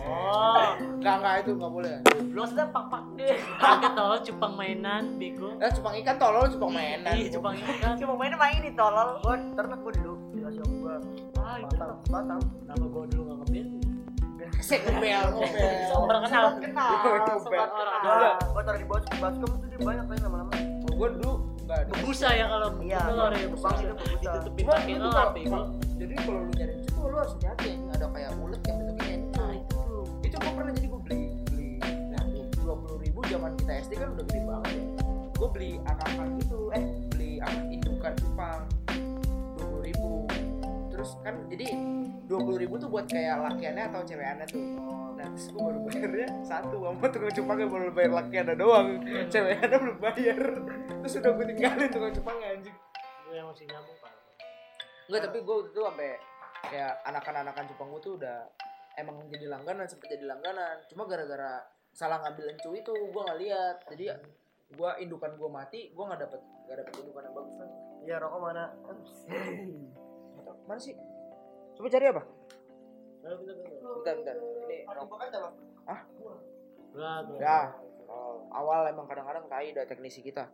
[0.00, 1.92] oh Enggak, enggak itu enggak boleh.
[2.30, 6.70] lu sudah pak pak deh kaget tau cupang mainan bego Eh, cupang ikan tolol, cupang
[6.70, 7.14] mainan.
[7.16, 10.96] iya cupang ikan cuma mainnya main ini tolol gue ternak gue dulu dikasih om gue
[11.36, 11.74] ah itu
[12.06, 13.66] batang nama gua dulu gak ngebel
[14.60, 15.94] Sek ngomel, ngomel.
[15.96, 16.94] orang kenal kenal
[17.42, 17.68] bad.
[17.70, 20.52] orang gue gue taruh di bos baskom itu dia banyak kali lama-lama
[20.90, 21.90] Gue dulu enggak ada.
[21.92, 24.20] bebusa ya kalau Iya, telur ya Jepang itu bebusa.
[24.20, 25.30] ditutupin pakai lap
[25.96, 29.26] Jadi kalau lu nyari itu lu harus hati ini ada kayak ulet yang bentuknya ini.
[29.32, 31.70] nah itu tuh Itu gue pernah jadi gue beli beli
[32.10, 32.22] nah
[32.54, 34.84] dua puluh ribu zaman kita SD kan udah gede banget ya.
[35.32, 38.60] Gue beli anakan gitu, eh beli anak indukan ribu.
[41.00, 41.72] Terus kan jadi
[42.28, 44.60] dua puluh ribu tuh buat kayak lakiannya atau cewekannya tuh.
[45.16, 48.88] Nah terus gue baru bayarnya satu sama tukang cupangnya baru bayar lakiannya doang.
[49.32, 50.40] Cewekannya belum bayar.
[51.00, 52.76] Terus udah gue tinggalin tukang cupangnya anjing.
[53.24, 54.12] gue yang masih nyambung pak
[55.08, 56.10] Enggak, tapi gue tuh sampai
[56.68, 58.38] kayak anakan-anakan cupang gue tuh udah
[59.00, 60.84] emang jadi langganan sempet jadi langganan.
[60.92, 61.64] Cuma gara-gara
[61.96, 63.76] salah ngambil encu itu gue nggak lihat.
[63.88, 64.04] Jadi
[64.76, 67.76] gue indukan gue mati, gue nggak dapet nggak dapet indukan yang bagus lagi.
[68.04, 68.64] ya rokok mana.
[70.70, 70.94] Mana sih?
[71.74, 72.22] Coba cari apa?
[73.26, 74.36] Bentar, bentar.
[74.38, 75.18] Ini rokok.
[76.94, 77.24] Berat.
[77.42, 77.74] Ya.
[78.06, 80.46] Oh, awal emang kadang-kadang tai ada teknisi kita.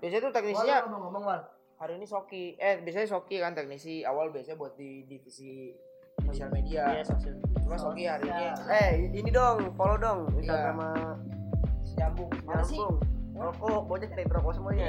[0.00, 1.40] Biasanya tuh teknisinya ngomong-ngomong wal
[1.76, 2.56] hari ini Soki.
[2.56, 5.76] Eh, biasanya Soki kan teknisi awal biasanya buat di divisi
[6.24, 6.88] sosial media.
[6.88, 10.48] Iya, sosial Cuma Soki hari ini eh ini dong follow dong Iya.
[10.48, 10.90] Instagram sama.
[12.48, 12.80] Mana sih?
[12.80, 12.96] nyambung
[13.36, 14.88] rokok bocah cari rokok semuanya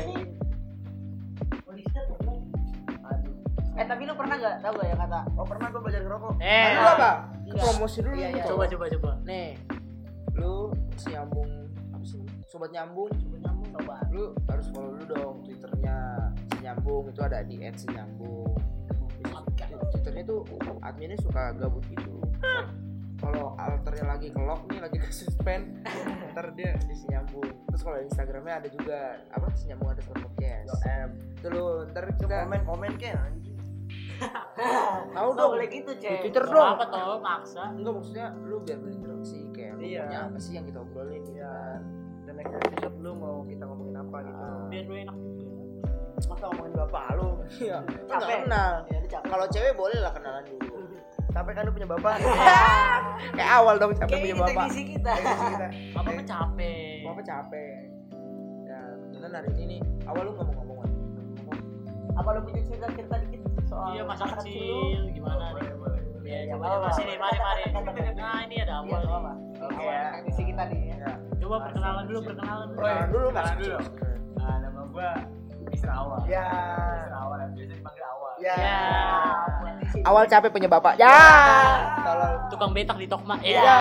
[3.72, 6.68] Eh tapi lu pernah nggak tahu gak yang kata oh pernah gue belajar ngerokok Eh,
[6.72, 7.12] Lu apa?
[7.42, 7.64] Enggak.
[7.66, 8.44] Promosi dulu Iya, iya.
[8.46, 9.12] Coba coba coba.
[9.24, 9.50] Nih,
[10.34, 10.54] lu
[10.96, 11.50] si nyambung
[11.90, 12.20] apa sih?
[12.46, 13.96] Sobat nyambung, sobat nyambung coba?
[14.10, 15.96] lu harus follow dulu dong twitternya
[16.46, 18.52] si nyambung itu ada di si nyambung
[19.16, 19.32] Di-
[19.88, 20.44] twitternya tuh
[20.82, 22.20] adminnya suka gabut gitu
[23.18, 25.80] kalau alternya lagi kelok nih lagi ke suspend
[26.34, 30.66] ntar dia di si nyambung terus kalau instagramnya ada juga apa si nyambung ada podcast
[30.66, 33.56] Yo, em itu lu ntar kita komen komen kayak anjing
[35.12, 36.20] tahu dong boleh gitu di cek.
[36.22, 37.64] twitter Nggak dong apa toh maksa.
[37.70, 40.02] enggak maksudnya lu biar berinteraksi kayak lu Iya.
[40.04, 41.50] punya apa sih yang kita obrolin gitu Iya.
[41.50, 41.80] kan
[42.22, 44.66] dan next episode lu mau kita ngomongin apa gitu Ah.
[44.68, 45.50] Biar lu enak juga.
[46.24, 48.38] masa ngomongin bapak lu iya Capek.
[48.40, 49.26] kenal Ya, capek.
[49.28, 50.80] kalau cewek boleh lah kenalan dulu
[51.28, 52.14] capek kan lu punya bapak
[53.36, 55.12] kayak awal dong capek Kayak punya ini bapak teknisi kita.
[55.98, 56.96] Apa apa capek.
[57.04, 57.74] bapak capek
[58.64, 60.78] ya kebetulan hari ini nih awal lu ngomong-ngomong
[62.14, 63.41] Apa lu punya cerita-cerita dikit
[63.72, 65.72] soal Iya masa kecil gimana nih?
[66.22, 66.80] Iya, Ya, coba apa-apa.
[66.82, 67.62] coba sini, mari mari.
[67.66, 68.14] Katakan.
[68.14, 68.86] Nah, ini ada Iya, awal.
[68.86, 69.16] nggak nih.
[69.18, 69.32] apa.
[69.62, 70.04] Oke, Awal ya.
[70.14, 70.96] teknisi kita nih ya.
[70.98, 72.78] ya Coba perkenalan dulu, perkenalan dulu.
[72.78, 73.78] kenalan dulu mas kenalan dulu.
[74.34, 75.10] Nah, nama gua
[75.64, 75.90] Mr.
[75.90, 76.20] Awal.
[76.26, 77.14] ya Mr.
[77.18, 78.32] Awal yang biasa dipanggil Awal.
[78.38, 78.80] ya Ya.
[80.02, 81.14] awal capek punya bapak ya
[82.02, 83.36] kalau Tukang betak di Tokma.
[83.40, 83.76] ya Iya.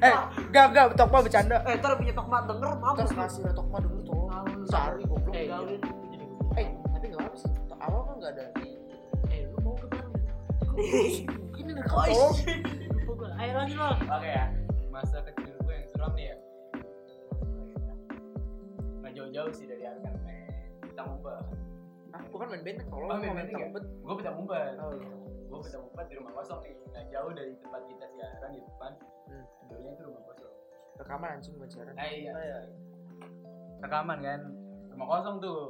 [0.06, 0.14] eh
[0.48, 4.46] gak gak tokma bercanda Eh, ntar punya tokma denger mampus terus kasih tokma dulu tolong
[4.64, 5.46] cari goblok eh
[8.22, 8.46] nggak ada
[9.28, 10.06] Eh, lu mau ke mana?
[11.90, 12.28] Oh, iya.
[12.94, 13.28] Lupa gua.
[13.34, 13.90] Ayo lagi lo.
[13.98, 14.46] Oke ya.
[14.88, 16.36] Masa kecil gue yang suram nih ya.
[18.98, 20.14] Nggak jauh-jauh sih dari Arkan.
[20.84, 21.42] Kita ngumpet.
[22.12, 23.72] ah bukan main benteng tolong Oh, main benteng
[24.04, 24.74] Gue pecah ngumpet.
[24.78, 25.10] oh iya
[25.48, 26.72] Gue pecah ngumpet di rumah kosong nih.
[26.86, 28.92] Nggak jauh dari tempat kita siaran di depan.
[29.26, 29.44] Hmm.
[29.66, 30.52] Dulunya itu rumah kosong.
[30.94, 32.32] rekaman anjing pacaran Nah, iya.
[33.80, 34.40] Rekaman kan.
[34.92, 35.60] Rumah kosong tuh.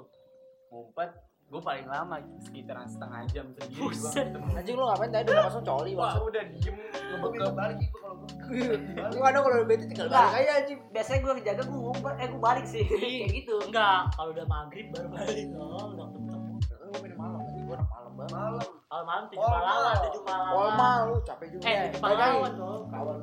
[0.69, 1.11] Ngumpet.
[1.53, 3.77] Gue paling lama sekitaran setengah jam sendiri.
[3.79, 4.25] Buset.
[4.27, 4.49] ketemu.
[4.55, 6.77] anjing lu ngapain tadi udah kosong coli Wah, udah diem.
[7.13, 11.19] gue bisa balik gitu kalau gue gua ada kalau bete tinggal balik aja anjing Biasanya
[11.19, 12.85] gue ngejaga gue ngumpet, eh gue balik sih.
[12.91, 13.55] Kayak gitu.
[13.63, 15.47] Enggak, kalau udah maghrib baru balik.
[15.55, 16.41] Oh, udah ketemu.
[16.83, 19.97] lu main malam gua anak malam banget malam Kalau malam tujuh malam.
[20.03, 20.57] tujuh malawan.
[20.57, 22.81] Wal malu capek juga Eh, tujuh malawan loh.
[22.87, 23.17] kawan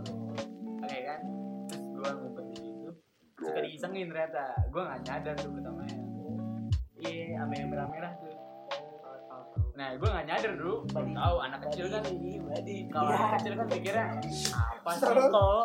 [0.79, 1.19] Oke kan,
[1.67, 2.89] terus gue ngumpet di situ,
[3.37, 5.97] suka diisengin ternyata, gue nggak nyadar tuh pertamanya.
[6.99, 8.35] Iya, sama yang merah-merah tuh.
[9.79, 12.03] Nah, gue nggak nyadar dulu, baru tahu anak kecil kan.
[12.91, 14.05] Kalau anak kecil kan pikirnya
[14.51, 15.07] apa sih?
[15.31, 15.63] Toh.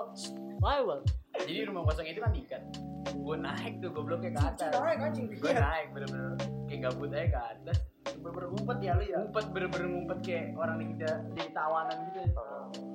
[0.63, 0.99] Wah.
[1.35, 2.63] Jadi rumah kosong itu kan diikat.
[3.11, 4.71] Gue naik tuh gobloknya ke atas.
[5.19, 6.39] Gue naik bener-bener
[6.71, 7.79] kayak gabut aja ke atas.
[8.05, 12.45] bener-bener ngumpet ya lu ya Ngumpet bener-bener ngumpet kayak orang di kita di tawanan gitu.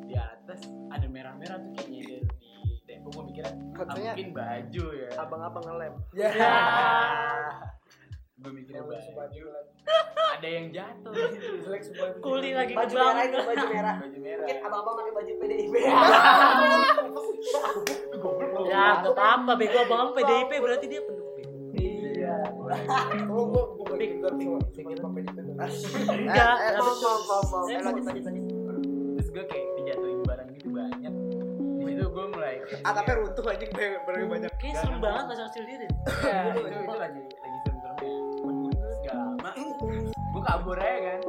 [0.09, 2.17] Di atas ada merah-merah tuh kayaknya di
[2.89, 5.09] tembok gue mikirnya ah, mungkin baju ya.
[5.21, 6.49] abang-abang ngelem ya Ya.
[8.39, 9.43] gue mikirnya Baju
[10.39, 11.11] ada yang jatuh
[11.59, 13.95] jelek semua Kuli lagi Baju merah itu baju merah.
[13.99, 15.73] baju merah Mungkin abang-abang pakai baju PDIP.
[18.69, 19.55] Ya, apa-apa.
[19.55, 21.47] Bego abang PDIP berarti dia pendukung.
[21.73, 22.35] Iya.
[23.25, 25.31] gue gue sebagai bapak di
[26.19, 27.63] Enggak, mau, mau, mau, mau.
[27.65, 28.45] Lanjut, lanjut, lanjut.
[29.17, 31.13] terus gue kayak dijatuhin barang gitu banyak
[31.79, 35.91] di situ gue mulai atapnya runtuh anjing banyak banyak serem banget masa kecil dia deh.
[36.23, 37.58] ya, itu, itu lagi lagi
[40.39, 41.19] gue kabur aja kan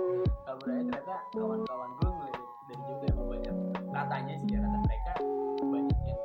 [0.46, 3.54] kabur aja ternyata kawan-kawan gue mulai dari jauh emang banyak
[3.90, 5.12] katanya sih ya kata mereka
[5.60, 6.20] banyak yang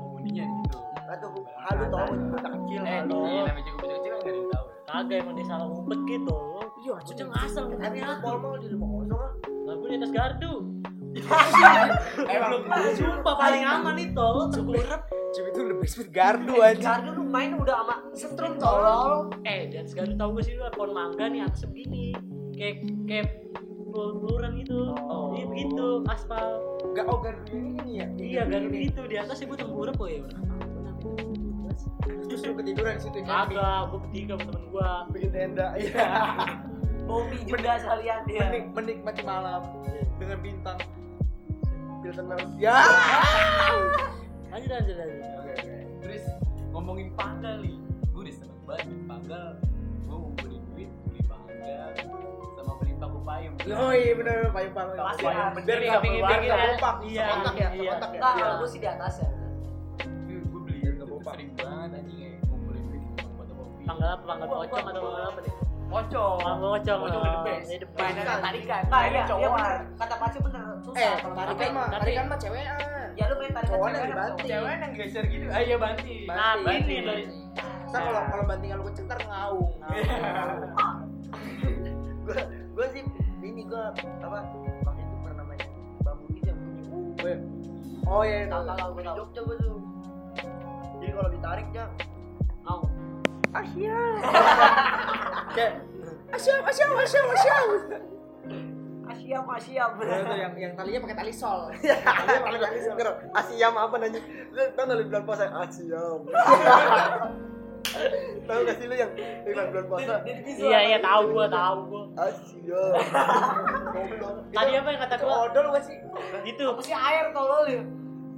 [0.00, 3.18] penghuninya di situ Atau halu tau anak kecil eh halu.
[3.22, 6.00] iya namanya juga bocah kecil kan gak ada yang tahu Kagak emang dia salah ngumpet
[6.06, 6.36] gitu.
[6.78, 8.24] iya Bocah ngasal Tapi ternyata.
[8.24, 9.32] mal mal di rumah kosong ah.
[9.68, 10.52] Lah gue di atas gardu.
[12.26, 12.52] emang
[12.94, 15.02] Sumpah paling aman itu, terkurep.
[15.34, 19.28] Cip itu lebih speed gardu anjing Gardu lu main udah sama setrum tolol.
[19.44, 22.16] Eh, atas gardu tau gak sih lu pohon mangga nih atas begini.
[22.56, 22.74] Kayak
[23.06, 23.26] kayak
[23.92, 24.92] pelur-peluran gitu.
[25.08, 25.32] Oh.
[25.36, 26.58] Iya begitu, aspal.
[26.96, 30.40] Gak oh gardu ini ya Iya, gardu gitu di atas ibu tengkurep oh ya udah.
[32.28, 34.90] terus lu ketiduran di situ ya Kagak, gue bertiga sama temen gua.
[35.16, 36.06] bikin tenda iya
[37.08, 38.44] Bobby juga sekalian dia.
[38.52, 39.62] menik menikmati malam
[40.20, 40.78] dengan bintang
[42.04, 42.76] tenang ya
[44.48, 45.20] Lanjut lanjut lanjut.
[45.20, 46.24] oke oke terus
[46.70, 47.76] ngomongin panggal nih
[48.08, 49.44] gue udah seneng banget beli panggal
[50.00, 51.88] gue mau beli duit beli panggal
[52.54, 56.56] sama beli paku payung oh iya bener payung payung Pasti payung bener nggak keluar ya.
[56.66, 57.90] kompak Iya, kontak ya iya.
[57.92, 58.32] kontak ya Iya.
[58.38, 59.28] kalau gue sih di atas ya.
[60.26, 64.22] gue beli itu nggak sering banget anjing ya ngumpulin duit tempat fotokopi Panggal apa?
[64.24, 65.54] Panggal pocong atau panggal apa nih?
[65.88, 66.98] pocong Panggal pocong.
[67.00, 67.66] Pocong the best.
[67.66, 67.98] Ini the best.
[67.98, 69.76] mainan tarikan Nah, iya, iya cowok bener.
[69.94, 70.64] Kata Paci bener.
[70.78, 72.76] Susah eh kalau tarikan mah tarikan mah cewekan
[73.18, 74.46] ya lu main tarikan cewek yang banting.
[74.46, 75.46] Cewek yang geser gitu.
[75.50, 76.20] Ah iya banting.
[76.30, 77.02] Nah banting.
[77.88, 79.74] ntar kalau kalau bantingan lu kecil ntar ngaung.
[82.22, 82.38] Gue
[82.78, 83.02] gue sih
[83.42, 83.82] ini gue
[84.22, 84.38] apa
[84.86, 85.62] waktu itu pernah main
[86.06, 86.82] bambu gitu yang bunyi
[87.18, 87.34] gue
[88.06, 88.74] oh iya, iya tahu iya.
[88.78, 89.16] tahu gue tahu.
[89.18, 89.76] Jogja gue tuh.
[91.02, 91.90] Jadi kalau ditarik jang
[92.62, 92.86] ngaung.
[93.50, 94.00] Ah iya
[95.56, 95.72] kayak
[96.36, 97.68] asyam asyam asyam asyam
[99.28, 99.90] Asyam asyam.
[100.00, 101.68] Ya, itu yang yang talinya pakai tali sol.
[101.76, 103.28] Ngerti?
[103.36, 104.20] Asiam apa nanya?
[104.56, 105.44] Lu tau gak lu bulan puasa?
[105.52, 106.24] Asiam.
[108.48, 109.12] Tahu gak sih lu yang
[109.44, 110.24] iklan bulan puasa?
[110.48, 112.04] Iya iya tahu gua tahu gua.
[112.24, 112.92] Asiam.
[114.56, 115.36] Tadi apa yang kata gua?
[115.44, 115.96] odol gak sih?
[116.48, 117.84] Itu Apa sih air tolol ya?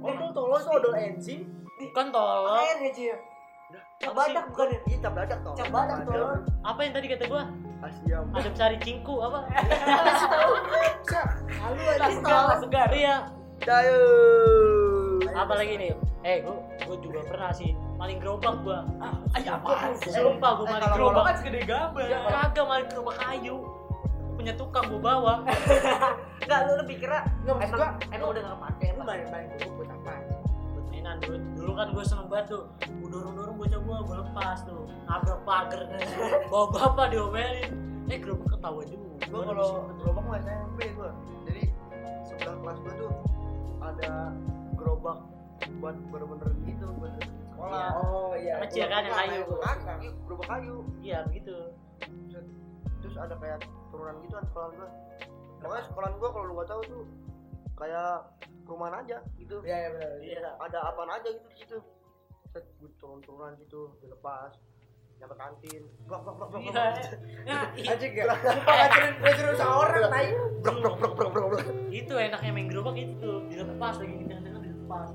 [0.03, 1.39] Odol tolol itu odol enzim.
[1.95, 2.67] kan tolong.
[2.67, 3.03] Air ya Ci.
[3.95, 4.79] Cap badak bukan ya?
[4.91, 5.55] Iya, cap badak toh.
[5.55, 6.35] Cap badak tolol.
[6.67, 7.47] Apa yang tadi kata gua?
[7.81, 8.23] Asiam.
[8.31, 9.39] Adem sari cingku apa?
[11.61, 12.89] Halu Segar, segar.
[12.91, 13.15] Iya.
[13.59, 13.99] Dayo.
[15.31, 15.93] Apa lagi nih?
[16.21, 18.85] Eh, gua gua juga pernah sih maling gerobak gua.
[19.33, 19.93] Ayo apa?
[19.99, 21.23] Sumpah gua Eh, maling kalau gerobak.
[21.23, 22.05] kan segede gambar.
[22.27, 23.57] Kagak maling gerobak kayu.
[24.33, 25.33] Punya tukang gua bawa.
[26.41, 27.85] Enggak lu lebih kira Nggak maksud gua.
[27.85, 29.03] emang emang udah enggak kepake Lu apa?
[29.07, 30.13] main main dulu buat apa?
[30.71, 31.37] Buat mainan dulu.
[31.71, 32.63] Dulu kan gua seneng banget tuh.
[32.99, 34.91] Gua dorong-dorong bocah gua, gua lepas tuh.
[35.07, 35.87] Nabrak pagar.
[36.51, 37.71] Bawa bapak diomelin.
[38.11, 39.07] Eh, gerobak ketahuan juga.
[39.31, 41.15] Gua kalau gerobak mah SMP gua.
[41.47, 41.71] Jadi
[42.27, 43.11] sebelah kelas gua tuh
[43.79, 44.11] ada
[44.75, 45.17] gerobak
[45.79, 47.13] buat bener-bener gitu buat
[47.55, 47.87] sekolah.
[48.03, 48.59] Oh iya.
[48.67, 49.43] Kecil kan yang kayu.
[49.47, 50.75] Iya, gerobak kayu.
[50.99, 51.55] Iya, begitu.
[52.99, 53.63] Terus ada kayak
[53.95, 54.89] turunan gitu kan sekolah gua.
[55.63, 57.03] Makanya sekolah gua kalau lu gak tahu tuh
[57.79, 58.27] kayak
[58.71, 59.59] perumahan aja gitu.
[59.67, 60.11] Iya iya benar.
[60.23, 60.51] Iya.
[60.63, 61.77] Ada apaan aja gitu di situ.
[62.55, 64.55] Set gua turun-turunan gitu, dilepas.
[65.19, 65.83] Nyampe kantin.
[66.07, 66.61] Blok blok blok blok.
[66.63, 66.87] Iya.
[67.75, 67.91] blok.
[67.91, 68.25] Aja gak?
[68.31, 70.27] Lupa ngajarin ngajarin sama orang tai.
[70.63, 71.63] Brok brok brok brok brok brok.
[71.91, 75.09] itu enaknya main gerobak itu tuh dilepas lagi di tengah-tengah dilepas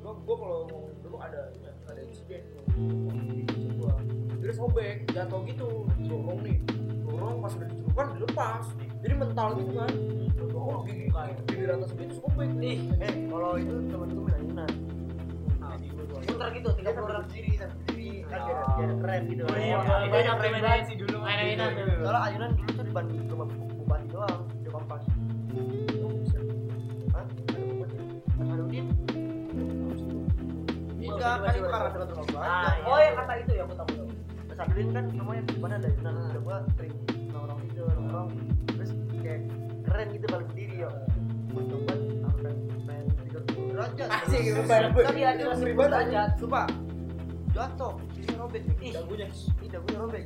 [0.00, 0.60] Gua gua kalau
[1.04, 1.52] dulu ada
[1.84, 2.64] ada insiden tuh.
[4.40, 5.68] Dia sobek, jatuh gitu.
[6.04, 6.56] Dorong nih.
[7.14, 8.64] Dorong pas udah dicelupan dilepas.
[9.00, 9.90] Jadi mental gitu kan.
[10.54, 11.06] Oh, gigi
[11.46, 12.48] bibir atas gitu sobek.
[12.58, 14.70] Ih, Eh, kalau itu temen gua main ayunan.
[16.24, 17.24] muter gitu Dia 30 sambil orang.
[17.24, 18.10] berdiri, sambil berdiri.
[18.24, 19.42] Kan biar biar keren gitu.
[19.46, 19.76] Iya, iya.
[20.08, 21.16] banyak keren banget sih dulu.
[21.20, 23.44] main mainan Soalnya ayunan dulu tuh dibantu sama
[23.76, 25.02] bupati doang, di kompas.
[28.44, 28.86] Harudin?
[31.04, 32.84] Enggak, kan itu karena dekat rumah gua iya.
[32.84, 33.92] Oh, yang kata itu ya aku tahu.
[34.54, 36.14] Harudin kan rumahnya di mana ada ayunan.
[36.24, 36.94] Udah gua sering
[37.92, 38.28] nongkrong.
[38.72, 39.40] Terus kayak
[39.84, 40.90] keren gitu kalau berdiri ya.
[41.54, 42.52] Gua coba sampai
[42.88, 44.08] pengen 30 derajat.
[44.10, 46.30] Asik, Kan dia ada Ribet derajat.
[46.40, 46.66] Sumpah.
[47.54, 48.76] Jatuh, sini robek nih.
[48.90, 48.92] Ih.
[48.98, 49.26] Dagunya.
[49.62, 50.24] Ih, dagunya robek.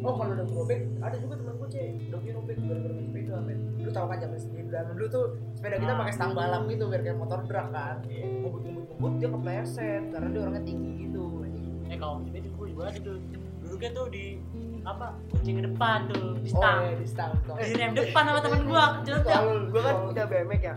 [0.00, 3.58] Oh kalau udah robek, ada juga temen gue cek, dagunya robek gara-gara main sepeda men.
[3.80, 5.24] Lu tau kan zaman sepeda dulu tuh
[5.56, 7.96] sepeda kita pakai stang balap gitu biar kayak motor drag kan.
[8.04, 11.24] Ngebut-ngebut dia kepleset karena dia orangnya tinggi gitu.
[11.90, 13.16] eh kalau gitu itu gue juga ada tuh
[13.60, 14.24] dulu kan tuh di
[14.80, 17.30] apa kucing ke depan tuh di Oh stang iya di stang.
[17.52, 20.74] di rem depan sama temen gua Kalau Gua kan punya BMX ya.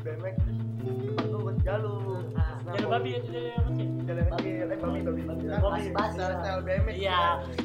[0.00, 0.36] BMX
[0.84, 2.20] depan gua buat jalur.
[2.34, 5.20] Ah, jalur babi itu jalur kecil Jalan kecil, eh babi babi.
[5.24, 6.16] Kan Basi, basi.
[6.20, 6.94] style BMX.
[6.94, 7.20] iya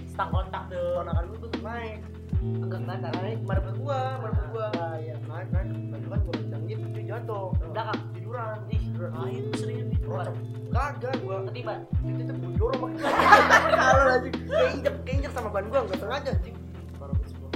[0.06, 2.00] stang kontak tuh Ponakan gua tuh naik.
[2.39, 3.12] Enggak bandar.
[3.20, 4.65] Naik marah gua, marah gua.
[4.74, 5.15] Ah, iya.
[5.26, 7.52] Naik naik, kan gua kencangin dia jatuh.
[7.62, 8.00] Belakang.
[8.13, 8.58] Tiduran.
[8.70, 10.36] Ih, ah itu sering nih Rocok.
[10.69, 11.38] Kagak gua.
[11.49, 11.79] Ketiban.
[12.05, 16.53] itu tuh gua dorong kalau lagi keinjek keinjek sama ban gua nggak sengaja sih
[17.01, 17.49] baru habis gua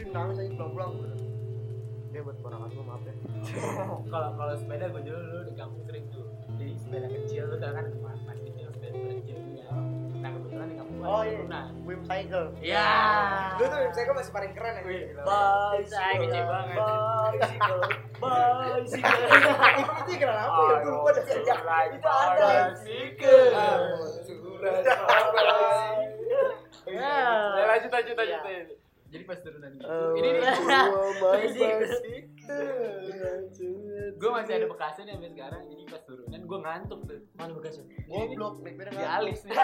[0.00, 1.08] itu nangis aja pulang pulang gua.
[2.10, 3.14] Dia buat ponakan gua maaf ya.
[4.10, 6.26] Kalau kalau sepeda gue dulu dulu di kampung sering tuh.
[6.58, 9.38] Jadi sepeda kecil tuh kan mas mas kecil sepeda kecil
[11.00, 11.38] Oh, iya.
[11.40, 11.66] turunan.
[11.88, 12.88] Wim cycle iya
[13.56, 14.82] Dulu tuh saya kan masih paling keren ya.
[15.88, 17.80] Saya kecil banget Bicycle.
[18.20, 19.24] Bicycle.
[20.04, 20.76] Itu keren apa ya?
[20.84, 21.58] Gue lupa dah sejak.
[21.96, 22.48] Itu ada.
[22.76, 23.48] Bicycle.
[24.24, 24.96] Surat ya
[26.90, 27.16] Ya,
[27.70, 28.80] lanjut lanjut lanjut.
[29.10, 29.84] Jadi pas turunan gitu.
[29.84, 30.42] Oh, Ini nih
[31.10, 31.34] Gue
[34.12, 35.62] gue masih ada bekasnya nih sampai sekarang.
[35.66, 37.18] Jadi pas turunan gue ngantuk tuh.
[37.34, 39.54] mana bekasnya goblok baik beda Di alis nih.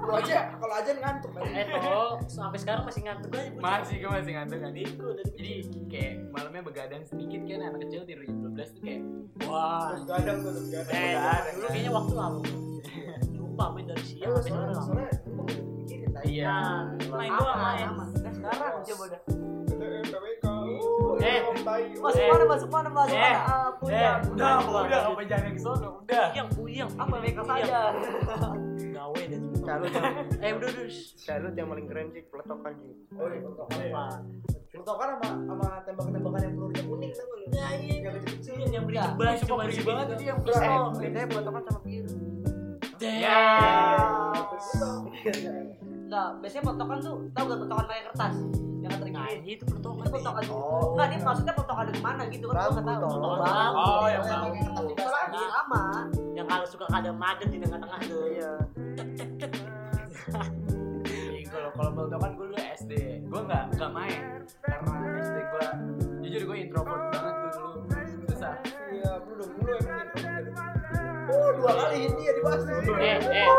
[0.00, 1.42] Lu aja kalau aja ngantuk men.
[1.50, 3.50] eh toh sampai sekarang masih ngantuk aja.
[3.54, 4.70] Masih gue masih ngantuk kan.
[4.72, 5.52] Jadi
[5.86, 9.02] kayak malamnya begadang sedikit kan anak kecil tidur jam 12 tuh kayak
[9.42, 11.70] wah Gadang tuh eh Begadang, dulu kan.
[11.70, 12.40] kayaknya waktu lama
[13.36, 15.04] lupa main dari siang Iya, sampai sore
[15.76, 16.26] mikirin tadi.
[16.30, 16.56] iya.
[16.98, 17.88] nah main doang main
[18.48, 19.20] sekarang coba dah.
[21.16, 21.40] Eh.
[21.96, 22.28] Masuk Eh.
[22.28, 23.24] mana masuk mana masuk Eh.
[23.24, 23.40] mana?
[23.68, 23.96] Aku Eh.
[23.96, 24.12] ya.
[24.22, 26.26] Udah, udah, apa jangan ke sono, udah.
[26.30, 26.90] Uyang, uyang.
[26.94, 27.80] Apa mereka saja?
[28.96, 29.40] Gawe deh.
[29.60, 29.90] calut
[30.38, 30.86] Eh udah udah.
[31.18, 33.76] calut yang paling keren sih peletokan sih Oh iya, peletokan.
[33.82, 34.04] Apa?
[34.68, 37.46] Peletokan sama sama tembak-tembakan yang pelurunya kuning tau gak lu?
[37.50, 37.94] Ya iya.
[37.98, 38.54] Yang kecil-kecil.
[38.56, 39.82] Iya, yang beri Ya, jebas Cuma gitu.
[39.84, 40.84] banget itu yang eh pistol.
[40.94, 42.12] bedanya peletokan sama biru
[42.96, 44.32] Damn.
[46.06, 48.34] Enggak biasanya potongan tuh tau gak potongan pakai kertas?
[48.78, 50.94] Yang nah gini itu pertolongan itu potongan Oh.
[50.94, 52.54] enggak dia maksudnya potongan dari mana gitu kan?
[52.54, 53.10] Gua Rambut nggak tahu.
[53.10, 53.70] potongan.
[53.74, 54.84] Oh, yang Soalnya pakai kertas.
[54.86, 55.84] Juga lagi lama.
[56.30, 58.22] Yang kalau suka ada madet di tengah-tengah tuh.
[58.30, 58.52] Iya.
[61.06, 62.92] Iya, kalau kalau peletokan gue dulu SD
[63.26, 64.22] gue nggak nggak main.
[64.62, 65.66] Karena SD gue
[66.22, 67.70] jujur gue introvert banget tuh dulu.
[68.30, 68.54] Susah.
[68.86, 70.06] Iya lu dong dulu emang
[71.26, 73.50] oh dua kali ini ya dibahas eh eh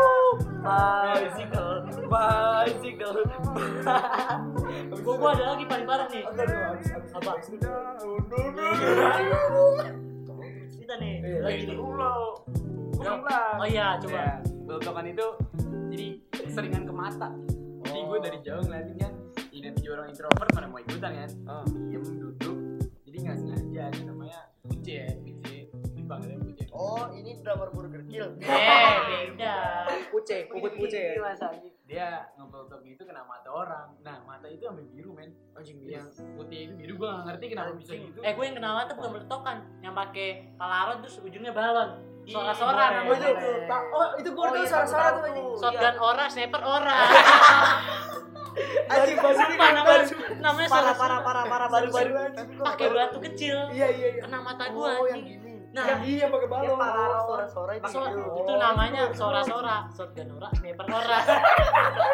[0.68, 1.72] bicycle
[2.08, 3.16] bicycle.
[5.04, 6.22] Gua gua ada lagi paling parah nih.
[7.16, 7.32] Apa?
[7.40, 7.72] itu
[10.78, 11.68] kita nih Iya, lagi iya.
[11.72, 11.76] nih.
[12.98, 13.56] Belum lah.
[13.56, 14.44] oh iya coba.
[14.68, 15.26] Peletokan itu
[15.88, 16.06] jadi
[16.52, 17.28] seringan ke mata.
[17.88, 19.12] Jadi gue dari jauh ngeliatin kan
[19.48, 21.30] identik orang introvert mana mau ikutan kan.
[21.48, 21.64] Ah.
[21.88, 22.56] diem duduk.
[23.08, 25.56] Jadi nggak sengaja namanya Puce ya Puce
[25.96, 26.47] dipanggilnya Puce
[26.98, 28.28] oh ini drummer burger kill.
[28.42, 29.56] Eh beda.
[30.10, 31.02] Puce puput puce.
[31.14, 31.34] ya
[31.88, 33.88] dia ngepeltok gitu kena mata orang.
[34.04, 35.32] Nah mata itu sampai biru men.
[35.56, 36.04] Anjing yang
[36.36, 38.18] putih itu biru gue gak ngerti kenapa bisa gitu.
[38.20, 42.04] Eh gue yang kenal tuh bukan bertokan yang pakai palaron terus ujungnya balon.
[42.28, 43.28] Iya, namanya oh itu
[43.72, 44.92] oh itu gue Oh, tuh iya, tahu.
[44.92, 45.46] tuh anjing.
[45.56, 46.96] Shotgun ora sniper ora.
[48.88, 50.04] Anjing baru Sumpah, namanya
[50.40, 52.10] namanya parah parah parah parah baru baru
[52.58, 53.56] pakai batu kecil.
[53.70, 54.22] Iya iya iya.
[54.26, 55.38] Kena mata oh gua yang anjing.
[55.38, 55.47] gini
[55.78, 55.86] nah.
[55.88, 56.78] Yang iya pakai Dia balon.
[56.78, 61.18] Parah sore-sore itu so- itu namanya sora-sora shotgun ora sniper ora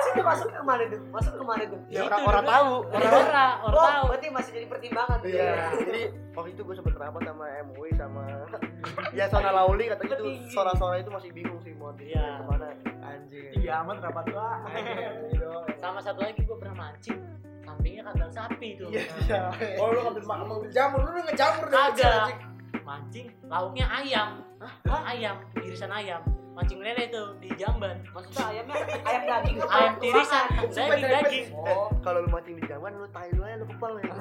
[0.05, 2.53] itu masuk ke mana tuh masuk ke mana tuh ya Itu orang-orang dulu.
[2.53, 2.73] tahu.
[2.87, 4.05] Ora ora ora oh tahu.
[4.07, 5.29] Berarti masih jadi pertimbangan tuh.
[5.29, 8.25] Iya, ya jadi waktu itu gue sempet rapat sama MUI sama
[9.19, 12.39] ya Sona Lauli kata gitu sora-sora itu masih bingung sih mau di Iya.
[12.39, 12.69] ke mana.
[13.03, 13.51] Anjing.
[13.53, 14.49] Tinggi amat rapat gua.
[14.69, 15.65] Anjing, doang.
[15.77, 17.21] sama satu lagi gue pernah mancing.
[17.61, 18.89] Sampingnya kandang sapi tuh.
[18.89, 19.41] Iya iya.
[19.77, 22.39] Oh lu ngambil mak ngambil jamur lu udah ngejamur dari kecil, Kagak.
[22.83, 24.43] Mancing lauknya ayam.
[24.59, 25.03] Hah?
[25.15, 25.37] ayam.
[25.63, 26.25] Irisan ayam.
[26.55, 27.99] Mancing lele tuh di jamban.
[28.15, 29.57] Maksudnya ayamnya ayam daging.
[29.67, 30.47] Ayam tirisan.
[30.71, 31.47] daging daging.
[31.55, 34.15] Oh kalau lu mancing di jaman lu tai dulu aja lu kepal ya.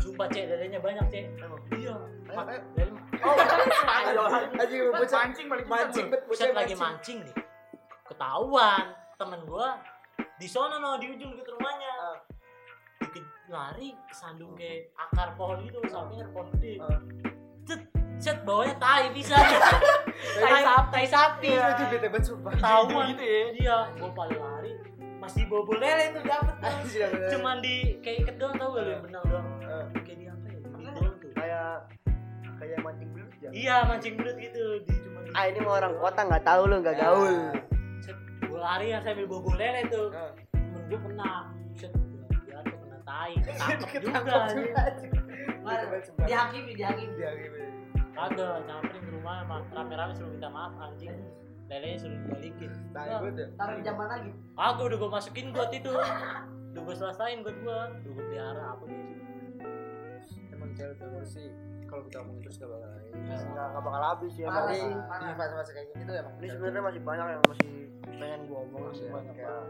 [0.00, 1.24] Sumpah cek lelenya banyak cek.
[1.76, 1.96] Iya.
[2.30, 2.60] Ayo,
[3.90, 4.22] ayo.
[4.56, 7.18] lele oh lu mancing mancing bocah Buset lagi mancing.
[7.24, 7.34] nih.
[8.08, 9.80] Ketahuan temen gua
[10.40, 11.92] di sono no di ujung deket rumahnya.
[12.00, 12.18] Ah.
[13.00, 16.74] dikit lari sandung ke akar pohon gitu sampingnya ada pohon gede
[18.20, 18.24] Ah.
[18.28, 19.32] cet bawahnya tai bisa.
[20.20, 20.92] Tai sapi.
[20.92, 21.48] tai sapi.
[21.48, 22.52] Itu itu bete banget sumpah.
[22.52, 23.44] Ketahuan gitu ya.
[23.56, 24.72] Dia gua paling lari.
[25.16, 26.54] Masih bobo lele tuh dapet.
[26.60, 27.28] Anjing, bener.
[27.32, 29.46] cuman di kayak iket doang tau gak lu yang benang doang?
[29.64, 29.84] Ah.
[30.04, 30.58] kayak di apa ya?
[30.60, 31.12] Tuh.
[31.32, 31.72] Kayak
[32.60, 33.48] kayak mancing belut ya?
[33.50, 34.64] Iya mancing belut gitu.
[34.84, 37.36] Di cuman ah ini mau orang kota nggak tahu lu nggak gaul.
[38.04, 40.12] Set, gua lari yang sambil bobo lele tuh.
[40.12, 40.32] Ah.
[40.52, 41.32] temen gue kena.
[41.72, 43.32] Set gua jatuh kena tai.
[43.96, 44.84] Ketangkep juga
[46.26, 47.79] dihakimi dihakimi Dia gitu.
[48.20, 51.16] Kagak nyamperin ke rumah emang rame-rame suruh minta maaf anjing.
[51.66, 52.70] Lelenya suruh dibalikin.
[52.90, 53.46] Enggak, banget ya.
[53.56, 54.30] taruh di zaman lagi?
[54.52, 55.92] Kagak udah gue masukin got itu.
[56.70, 59.14] Udah gue selesain got gue udah gue pelihara apa gitu
[60.50, 61.48] Emang cewek-cewek sih?
[61.84, 64.86] Kalau kita ngomongin terus gak bakal nggak nggak bakal habis ya sih.
[64.86, 67.70] di fase-fase kayak gini tuh emang ini sebenarnya masih banyak yang masih
[68.06, 69.62] pengen gua omongin Masih sih banyak kayak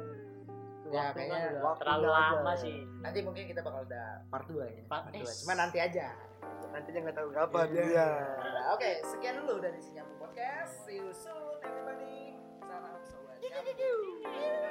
[0.90, 2.54] Ya, Waktu kayaknya udah terlalu lama ya.
[2.58, 2.76] sih.
[2.98, 5.46] Nanti mungkin kita bakal ada part 2 ya Part part 2 S.
[5.46, 6.06] cuma nanti aja
[6.70, 7.84] nantinya nggak tahu kapan Iya.
[7.90, 10.86] ya Nah, oke sekian dulu dari Sinyam Podcast.
[10.86, 12.34] See you soon everybody.
[12.62, 14.69] Salam sobat.